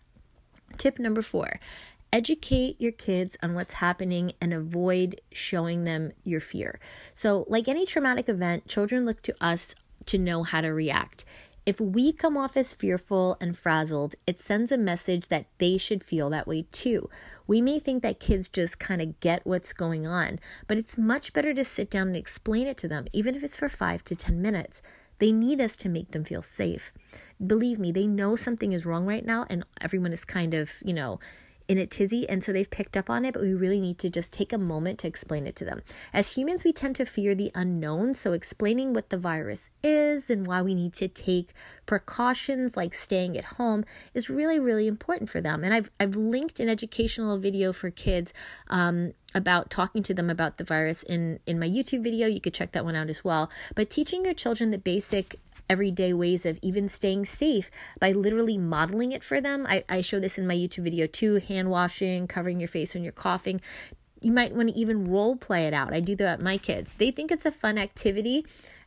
Tip 0.78 0.98
number 0.98 1.22
four 1.22 1.58
educate 2.12 2.80
your 2.80 2.92
kids 2.92 3.36
on 3.42 3.54
what's 3.54 3.74
happening 3.74 4.32
and 4.40 4.52
avoid 4.52 5.20
showing 5.32 5.84
them 5.84 6.12
your 6.24 6.40
fear. 6.40 6.80
So, 7.14 7.44
like 7.48 7.68
any 7.68 7.86
traumatic 7.86 8.28
event, 8.28 8.68
children 8.68 9.04
look 9.04 9.22
to 9.22 9.34
us 9.40 9.74
to 10.06 10.18
know 10.18 10.42
how 10.42 10.60
to 10.60 10.68
react. 10.68 11.24
If 11.66 11.78
we 11.78 12.12
come 12.12 12.36
off 12.36 12.56
as 12.56 12.72
fearful 12.72 13.36
and 13.40 13.56
frazzled, 13.56 14.16
it 14.26 14.40
sends 14.40 14.72
a 14.72 14.78
message 14.78 15.28
that 15.28 15.46
they 15.58 15.76
should 15.76 16.02
feel 16.02 16.30
that 16.30 16.48
way 16.48 16.66
too. 16.72 17.08
We 17.46 17.60
may 17.60 17.78
think 17.78 18.02
that 18.02 18.18
kids 18.18 18.48
just 18.48 18.78
kind 18.78 19.02
of 19.02 19.20
get 19.20 19.46
what's 19.46 19.72
going 19.72 20.06
on, 20.06 20.40
but 20.66 20.78
it's 20.78 20.96
much 20.96 21.32
better 21.32 21.52
to 21.52 21.64
sit 21.64 21.90
down 21.90 22.08
and 22.08 22.16
explain 22.16 22.66
it 22.66 22.78
to 22.78 22.88
them, 22.88 23.06
even 23.12 23.34
if 23.34 23.44
it's 23.44 23.56
for 23.56 23.68
five 23.68 24.02
to 24.04 24.16
10 24.16 24.40
minutes. 24.40 24.80
They 25.18 25.32
need 25.32 25.60
us 25.60 25.76
to 25.78 25.90
make 25.90 26.12
them 26.12 26.24
feel 26.24 26.42
safe. 26.42 26.92
Believe 27.46 27.78
me, 27.78 27.92
they 27.92 28.06
know 28.06 28.36
something 28.36 28.72
is 28.72 28.86
wrong 28.86 29.04
right 29.04 29.24
now, 29.24 29.44
and 29.50 29.64
everyone 29.82 30.14
is 30.14 30.24
kind 30.24 30.54
of, 30.54 30.70
you 30.82 30.94
know, 30.94 31.20
in 31.70 31.78
a 31.78 31.86
tizzy 31.86 32.28
and 32.28 32.42
so 32.42 32.52
they've 32.52 32.68
picked 32.68 32.96
up 32.96 33.08
on 33.08 33.24
it, 33.24 33.32
but 33.32 33.42
we 33.42 33.54
really 33.54 33.78
need 33.78 33.96
to 33.96 34.10
just 34.10 34.32
take 34.32 34.52
a 34.52 34.58
moment 34.58 34.98
to 34.98 35.06
explain 35.06 35.46
it 35.46 35.54
to 35.54 35.64
them. 35.64 35.80
As 36.12 36.32
humans, 36.32 36.64
we 36.64 36.72
tend 36.72 36.96
to 36.96 37.06
fear 37.06 37.32
the 37.32 37.52
unknown, 37.54 38.14
so 38.14 38.32
explaining 38.32 38.92
what 38.92 39.10
the 39.10 39.16
virus 39.16 39.70
is 39.84 40.30
and 40.30 40.48
why 40.48 40.62
we 40.62 40.74
need 40.74 40.94
to 40.94 41.06
take 41.06 41.54
precautions 41.86 42.76
like 42.76 42.92
staying 42.92 43.38
at 43.38 43.44
home 43.44 43.84
is 44.14 44.28
really, 44.28 44.58
really 44.58 44.88
important 44.88 45.30
for 45.30 45.40
them. 45.40 45.62
And 45.62 45.72
I've, 45.72 45.88
I've 46.00 46.16
linked 46.16 46.58
an 46.58 46.68
educational 46.68 47.38
video 47.38 47.72
for 47.72 47.88
kids 47.88 48.32
um, 48.66 49.14
about 49.32 49.70
talking 49.70 50.02
to 50.02 50.12
them 50.12 50.28
about 50.28 50.58
the 50.58 50.64
virus 50.64 51.04
in, 51.04 51.38
in 51.46 51.60
my 51.60 51.68
YouTube 51.68 52.02
video. 52.02 52.26
You 52.26 52.40
could 52.40 52.54
check 52.54 52.72
that 52.72 52.84
one 52.84 52.96
out 52.96 53.10
as 53.10 53.22
well. 53.22 53.48
But 53.76 53.90
teaching 53.90 54.24
your 54.24 54.34
children 54.34 54.72
the 54.72 54.78
basic 54.78 55.38
everyday 55.70 56.12
ways 56.12 56.44
of 56.44 56.58
even 56.60 56.88
staying 56.88 57.24
safe 57.24 57.70
by 58.00 58.10
literally 58.10 58.58
modeling 58.58 59.12
it 59.12 59.22
for 59.22 59.40
them. 59.40 59.66
I, 59.68 59.84
I 59.88 60.00
show 60.00 60.18
this 60.18 60.36
in 60.36 60.46
my 60.46 60.54
YouTube 60.54 60.82
video 60.82 61.06
too 61.06 61.36
hand 61.36 61.70
washing, 61.70 62.26
covering 62.26 62.58
your 62.58 62.68
face 62.68 62.92
when 62.92 63.04
you're 63.04 63.12
coughing. 63.12 63.60
You 64.20 64.32
might 64.32 64.54
want 64.54 64.68
to 64.68 64.74
even 64.74 65.10
role 65.10 65.36
play 65.36 65.66
it 65.66 65.72
out. 65.72 65.94
I 65.94 66.00
do 66.00 66.16
that 66.16 66.38
with 66.38 66.44
my 66.44 66.58
kids. 66.58 66.90
They 66.98 67.12
think 67.12 67.30
it's 67.30 67.46
a 67.46 67.52
fun 67.52 67.78
activity 67.78 68.44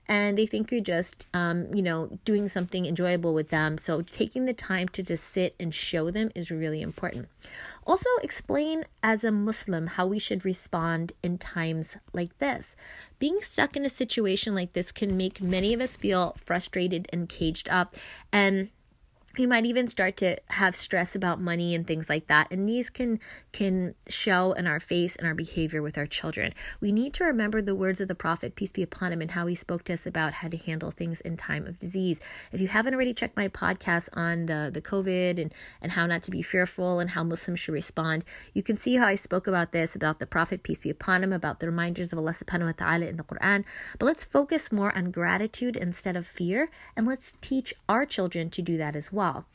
and 0.08 0.38
they 0.38 0.46
think 0.46 0.72
you're 0.72 0.82
just 0.82 1.28
um, 1.34 1.74
you 1.74 1.82
know 1.82 2.20
doing 2.26 2.50
something 2.50 2.86
enjoyable 2.86 3.34
with 3.34 3.50
them. 3.50 3.78
So 3.78 4.02
taking 4.02 4.46
the 4.46 4.54
time 4.54 4.88
to 4.90 5.04
just 5.04 5.34
sit 5.34 5.56
and 5.60 5.74
show 5.74 6.12
them 6.12 6.32
is 6.36 6.52
really 6.52 6.82
important. 6.82 7.30
Also 7.86 8.10
explain 8.22 8.86
as 9.02 9.24
a 9.24 9.32
muslim 9.32 9.88
how 9.88 10.08
we 10.08 10.20
should 10.20 10.46
respond 10.46 11.12
in 11.22 11.38
times 11.38 11.98
like 12.14 12.38
this. 12.40 12.76
Being 13.20 13.40
stuck 13.42 13.76
in 13.76 13.86
a 13.86 13.90
situation 13.90 14.56
like 14.56 14.74
this 14.74 14.92
can 14.92 15.18
make 15.18 15.42
many 15.42 15.74
of 15.74 15.82
us 15.82 15.96
feel 15.96 16.36
frustrated 16.44 17.08
and 17.12 17.30
caged 17.30 17.70
up. 17.70 17.96
And 18.32 18.70
you 19.36 19.48
might 19.48 19.66
even 19.66 19.88
start 19.88 20.16
to 20.18 20.38
have 20.48 20.76
stress 20.76 21.16
about 21.16 21.42
money 21.42 21.74
and 21.74 21.88
things 21.88 22.08
like 22.08 22.28
that 22.28 22.48
and 22.52 22.70
these 22.70 22.90
can 22.90 23.20
can 23.52 23.96
show 24.08 24.52
in 24.54 24.68
our 24.68 24.80
face 24.80 25.16
and 25.16 25.28
our 25.28 25.34
behavior 25.34 25.82
with 25.82 25.98
our 25.98 26.06
children. 26.06 26.54
We 26.80 26.92
need 26.92 27.14
to 27.16 27.24
remember 27.24 27.62
the 27.62 27.74
words 27.74 28.00
of 28.00 28.08
the 28.08 28.16
prophet 28.16 28.56
peace 28.56 28.72
be 28.72 28.84
upon 28.84 29.12
him 29.12 29.22
and 29.22 29.32
how 29.32 29.48
he 29.48 29.56
spoke 29.56 29.86
to 29.86 29.94
us 29.94 30.06
about 30.06 30.34
how 30.34 30.50
to 30.50 30.58
handle 30.58 30.92
things 30.92 31.20
in 31.22 31.36
time 31.38 31.66
of 31.66 31.80
disease. 31.80 32.20
If 32.52 32.62
you 32.62 32.68
haven't 32.68 32.94
already 32.94 33.14
checked 33.14 33.36
my 33.36 33.48
podcast 33.48 34.10
on 34.14 34.46
the 34.46 34.70
the 34.72 34.82
covid 34.82 35.42
and 35.42 35.52
and 35.82 35.92
how 35.92 36.06
not 36.06 36.22
to 36.24 36.32
be 36.32 36.42
fearful 36.42 37.00
and 37.00 37.10
how 37.10 37.24
muslims 37.24 37.60
should 37.60 37.74
respond 37.74 38.24
you 38.54 38.62
can 38.62 38.78
see 38.78 38.96
how 38.96 39.08
i 39.08 39.16
spoke 39.16 39.48
about 39.48 39.72
this 39.72 39.96
about 39.96 40.20
the 40.20 40.26
prophet 40.26 40.64
peace 40.64 40.82
be 40.82 40.90
upon 40.90 41.24
him 41.24 41.34
about 41.34 41.60
the 41.60 41.66
reminders 41.66 42.12
of 42.12 42.20
allah 42.20 42.34
subhanahu 42.34 42.66
wa 42.66 42.72
ta'ala 42.72 43.06
in 43.06 43.18
the 43.18 43.24
quran. 43.24 43.64
But 43.98 44.06
let's 44.06 44.24
focus 44.24 44.72
more 44.72 44.96
on 44.96 45.12
gratitude 45.12 45.76
instead 45.76 46.16
of 46.16 46.28
fear 46.28 46.70
and 46.96 47.08
let's 47.08 47.34
teach 47.42 47.74
our 47.90 48.06
children 48.06 48.50
to 48.52 48.62
do 48.62 48.78
that 48.78 48.96
as 48.96 49.12
well 49.12 49.23
well. 49.24 49.46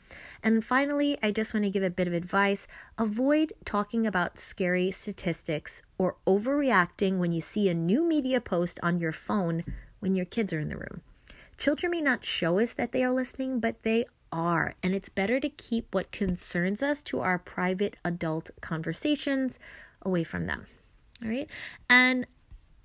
And 0.41 0.65
finally, 0.65 1.17
I 1.21 1.31
just 1.31 1.53
want 1.53 1.65
to 1.65 1.69
give 1.69 1.83
a 1.83 1.89
bit 1.89 2.07
of 2.07 2.13
advice 2.13 2.65
avoid 2.97 3.53
talking 3.65 4.07
about 4.07 4.39
scary 4.39 4.91
statistics 4.91 5.81
or 5.97 6.15
overreacting 6.25 7.17
when 7.17 7.31
you 7.31 7.41
see 7.41 7.69
a 7.69 7.73
new 7.73 8.03
media 8.03 8.41
post 8.41 8.79
on 8.81 8.99
your 8.99 9.11
phone 9.11 9.63
when 9.99 10.15
your 10.15 10.25
kids 10.25 10.53
are 10.53 10.59
in 10.59 10.69
the 10.69 10.77
room. 10.77 11.01
Children 11.57 11.91
may 11.91 12.01
not 12.01 12.25
show 12.25 12.57
us 12.59 12.73
that 12.73 12.93
they 12.93 13.03
are 13.03 13.13
listening, 13.13 13.59
but 13.59 13.83
they 13.83 14.05
are. 14.31 14.73
And 14.81 14.95
it's 14.95 15.09
better 15.09 15.39
to 15.39 15.49
keep 15.49 15.93
what 15.93 16.11
concerns 16.11 16.81
us 16.81 17.01
to 17.03 17.19
our 17.19 17.37
private 17.37 17.97
adult 18.05 18.49
conversations 18.61 19.59
away 20.01 20.23
from 20.23 20.45
them. 20.45 20.65
All 21.21 21.29
right. 21.29 21.49
And 21.89 22.25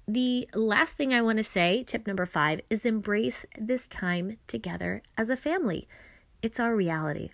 the 0.06 0.48
last 0.54 0.96
thing 0.96 1.14
I 1.14 1.22
want 1.22 1.38
to 1.38 1.44
say, 1.44 1.84
tip 1.86 2.06
number 2.06 2.26
five, 2.26 2.60
is 2.68 2.84
embrace 2.84 3.46
this 3.56 3.86
time 3.86 4.36
together 4.48 5.02
as 5.16 5.30
a 5.30 5.36
family. 5.36 5.88
It's 6.44 6.60
our 6.60 6.76
reality. 6.76 7.30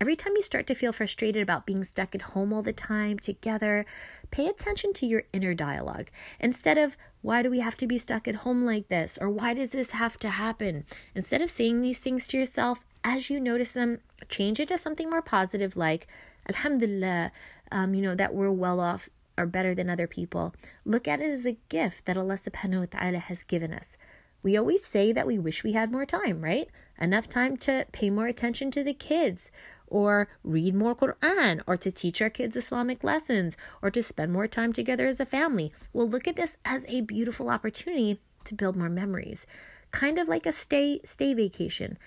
Every 0.00 0.16
time 0.16 0.32
you 0.34 0.42
start 0.42 0.66
to 0.66 0.74
feel 0.74 0.92
frustrated 0.92 1.40
about 1.40 1.64
being 1.64 1.84
stuck 1.84 2.12
at 2.16 2.32
home 2.32 2.52
all 2.52 2.60
the 2.60 2.72
time 2.72 3.16
together, 3.16 3.86
pay 4.32 4.48
attention 4.48 4.92
to 4.94 5.06
your 5.06 5.22
inner 5.32 5.54
dialogue. 5.54 6.08
Instead 6.40 6.76
of, 6.76 6.96
why 7.22 7.40
do 7.40 7.50
we 7.50 7.60
have 7.60 7.76
to 7.76 7.86
be 7.86 7.98
stuck 7.98 8.26
at 8.26 8.42
home 8.42 8.66
like 8.66 8.88
this? 8.88 9.16
Or 9.20 9.30
why 9.30 9.54
does 9.54 9.70
this 9.70 9.90
have 9.90 10.18
to 10.18 10.30
happen? 10.30 10.86
Instead 11.14 11.40
of 11.40 11.50
saying 11.50 11.82
these 11.82 12.00
things 12.00 12.26
to 12.26 12.36
yourself, 12.36 12.80
as 13.04 13.30
you 13.30 13.38
notice 13.38 13.70
them, 13.70 14.00
change 14.28 14.58
it 14.58 14.66
to 14.70 14.78
something 14.78 15.08
more 15.08 15.22
positive 15.22 15.76
like, 15.76 16.08
Alhamdulillah, 16.48 17.30
um, 17.70 17.94
you 17.94 18.02
know, 18.02 18.16
that 18.16 18.34
we're 18.34 18.50
well 18.50 18.80
off 18.80 19.08
or 19.36 19.46
better 19.46 19.72
than 19.72 19.88
other 19.88 20.08
people. 20.08 20.52
Look 20.84 21.06
at 21.06 21.20
it 21.20 21.30
as 21.30 21.46
a 21.46 21.58
gift 21.68 22.06
that 22.06 22.16
Allah 22.16 22.40
subhanahu 22.44 22.80
wa 22.92 22.98
ta'ala 22.98 23.18
has 23.18 23.44
given 23.44 23.72
us. 23.72 23.96
We 24.42 24.56
always 24.56 24.84
say 24.84 25.12
that 25.12 25.28
we 25.28 25.38
wish 25.38 25.62
we 25.62 25.74
had 25.74 25.92
more 25.92 26.06
time, 26.06 26.42
right? 26.42 26.68
Enough 27.00 27.28
time 27.28 27.56
to 27.58 27.86
pay 27.92 28.10
more 28.10 28.26
attention 28.26 28.70
to 28.72 28.82
the 28.82 28.94
kids 28.94 29.50
or 29.86 30.28
read 30.42 30.74
more 30.74 30.94
Quran 30.94 31.62
or 31.66 31.76
to 31.76 31.90
teach 31.90 32.20
our 32.20 32.30
kids 32.30 32.56
Islamic 32.56 33.02
lessons 33.02 33.56
or 33.80 33.90
to 33.90 34.02
spend 34.02 34.32
more 34.32 34.46
time 34.46 34.72
together 34.72 35.06
as 35.06 35.20
a 35.20 35.26
family. 35.26 35.72
Well, 35.92 36.08
look 36.08 36.26
at 36.28 36.36
this 36.36 36.56
as 36.64 36.82
a 36.88 37.00
beautiful 37.02 37.48
opportunity 37.48 38.20
to 38.44 38.54
build 38.54 38.76
more 38.76 38.88
memories. 38.88 39.46
Kind 39.90 40.18
of 40.18 40.28
like 40.28 40.46
a 40.46 40.52
stay 40.52 41.00
stay 41.04 41.34
vacation. 41.34 41.98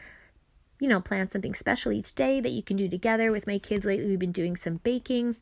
You 0.80 0.88
know, 0.88 1.00
plan 1.00 1.30
something 1.30 1.54
special 1.54 1.92
each 1.92 2.16
day 2.16 2.42
that 2.42 2.52
you 2.52 2.64
can 2.64 2.78
do 2.78 2.90
together. 2.90 3.32
With 3.32 3.48
my 3.48 3.60
kids 3.60 3.86
lately, 3.86 4.08
we've 4.08 4.20
been 4.20 4.32
doing 4.32 4.56
some 4.56 4.78
baking. 4.84 5.38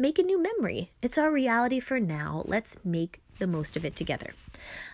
Make 0.00 0.20
a 0.20 0.22
new 0.22 0.40
memory. 0.40 0.92
It's 1.02 1.18
our 1.18 1.32
reality 1.32 1.80
for 1.80 1.98
now. 1.98 2.44
Let's 2.46 2.76
make 2.84 3.20
the 3.40 3.48
most 3.48 3.76
of 3.76 3.84
it 3.84 3.96
together. 3.96 4.32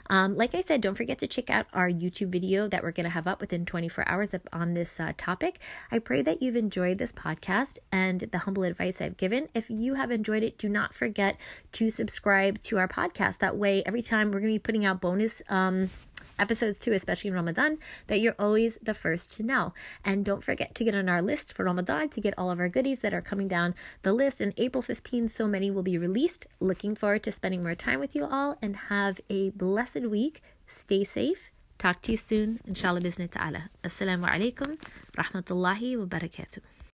Um, 0.08 0.34
like 0.34 0.54
I 0.54 0.62
said, 0.62 0.80
don't 0.80 0.94
forget 0.94 1.18
to 1.18 1.26
check 1.26 1.50
out 1.50 1.66
our 1.74 1.90
YouTube 1.90 2.28
video 2.28 2.68
that 2.68 2.82
we're 2.82 2.92
going 2.92 3.04
to 3.04 3.10
have 3.10 3.26
up 3.26 3.40
within 3.40 3.66
24 3.66 4.08
hours 4.08 4.34
on 4.52 4.72
this 4.72 4.98
uh, 4.98 5.12
topic. 5.18 5.58
I 5.92 5.98
pray 5.98 6.22
that 6.22 6.40
you've 6.40 6.56
enjoyed 6.56 6.96
this 6.96 7.12
podcast 7.12 7.78
and 7.92 8.28
the 8.32 8.38
humble 8.38 8.62
advice 8.62 9.02
I've 9.02 9.18
given. 9.18 9.48
If 9.54 9.68
you 9.68 9.92
have 9.92 10.10
enjoyed 10.10 10.42
it, 10.42 10.56
do 10.56 10.70
not 10.70 10.94
forget 10.94 11.36
to 11.72 11.90
subscribe 11.90 12.62
to 12.62 12.78
our 12.78 12.88
podcast. 12.88 13.38
That 13.38 13.56
way, 13.56 13.82
every 13.84 14.02
time 14.02 14.28
we're 14.28 14.40
going 14.40 14.52
to 14.52 14.58
be 14.58 14.58
putting 14.58 14.86
out 14.86 15.02
bonus 15.02 15.42
um, 15.50 15.90
episodes 16.38 16.78
too, 16.78 16.92
especially 16.92 17.28
in 17.28 17.34
Ramadan, 17.34 17.78
that 18.06 18.20
you're 18.20 18.34
always 18.38 18.78
the 18.82 18.94
first 18.94 19.30
to 19.32 19.42
know. 19.42 19.72
And 20.04 20.24
don't 20.24 20.44
forget 20.44 20.74
to 20.74 20.84
get 20.84 20.94
on 20.94 21.08
our 21.08 21.22
list 21.22 21.52
for 21.52 21.64
Ramadan 21.64 22.08
to 22.10 22.20
get 22.20 22.34
all 22.38 22.50
of 22.50 22.60
our 22.60 22.68
goodies 22.68 23.00
that 23.00 23.14
are 23.14 23.22
coming 23.22 23.48
down 23.48 23.74
the 24.02 24.12
list. 24.12 24.40
And 24.40 24.52
April 24.56 24.82
15, 24.82 25.28
so 25.28 25.46
many 25.46 25.70
will 25.70 25.82
be 25.82 25.98
released. 25.98 26.46
Looking 26.60 26.94
forward 26.94 27.22
to 27.24 27.32
spending 27.32 27.62
more 27.62 27.74
time 27.74 28.00
with 28.00 28.14
you 28.14 28.24
all 28.24 28.56
and 28.60 28.76
have 28.76 29.20
a 29.30 29.50
blessed 29.50 30.06
week. 30.08 30.42
Stay 30.66 31.04
safe. 31.04 31.50
Talk 31.78 32.02
to 32.02 32.12
you 32.12 32.16
soon, 32.16 32.60
inshallah, 32.66 33.00
bizni 33.00 33.28
ta'ala. 33.28 33.70
Assalamu 33.82 34.28
alaikum, 34.28 34.78
rahmatullahi 35.16 35.98
wa 35.98 36.06
barakatuh. 36.06 36.73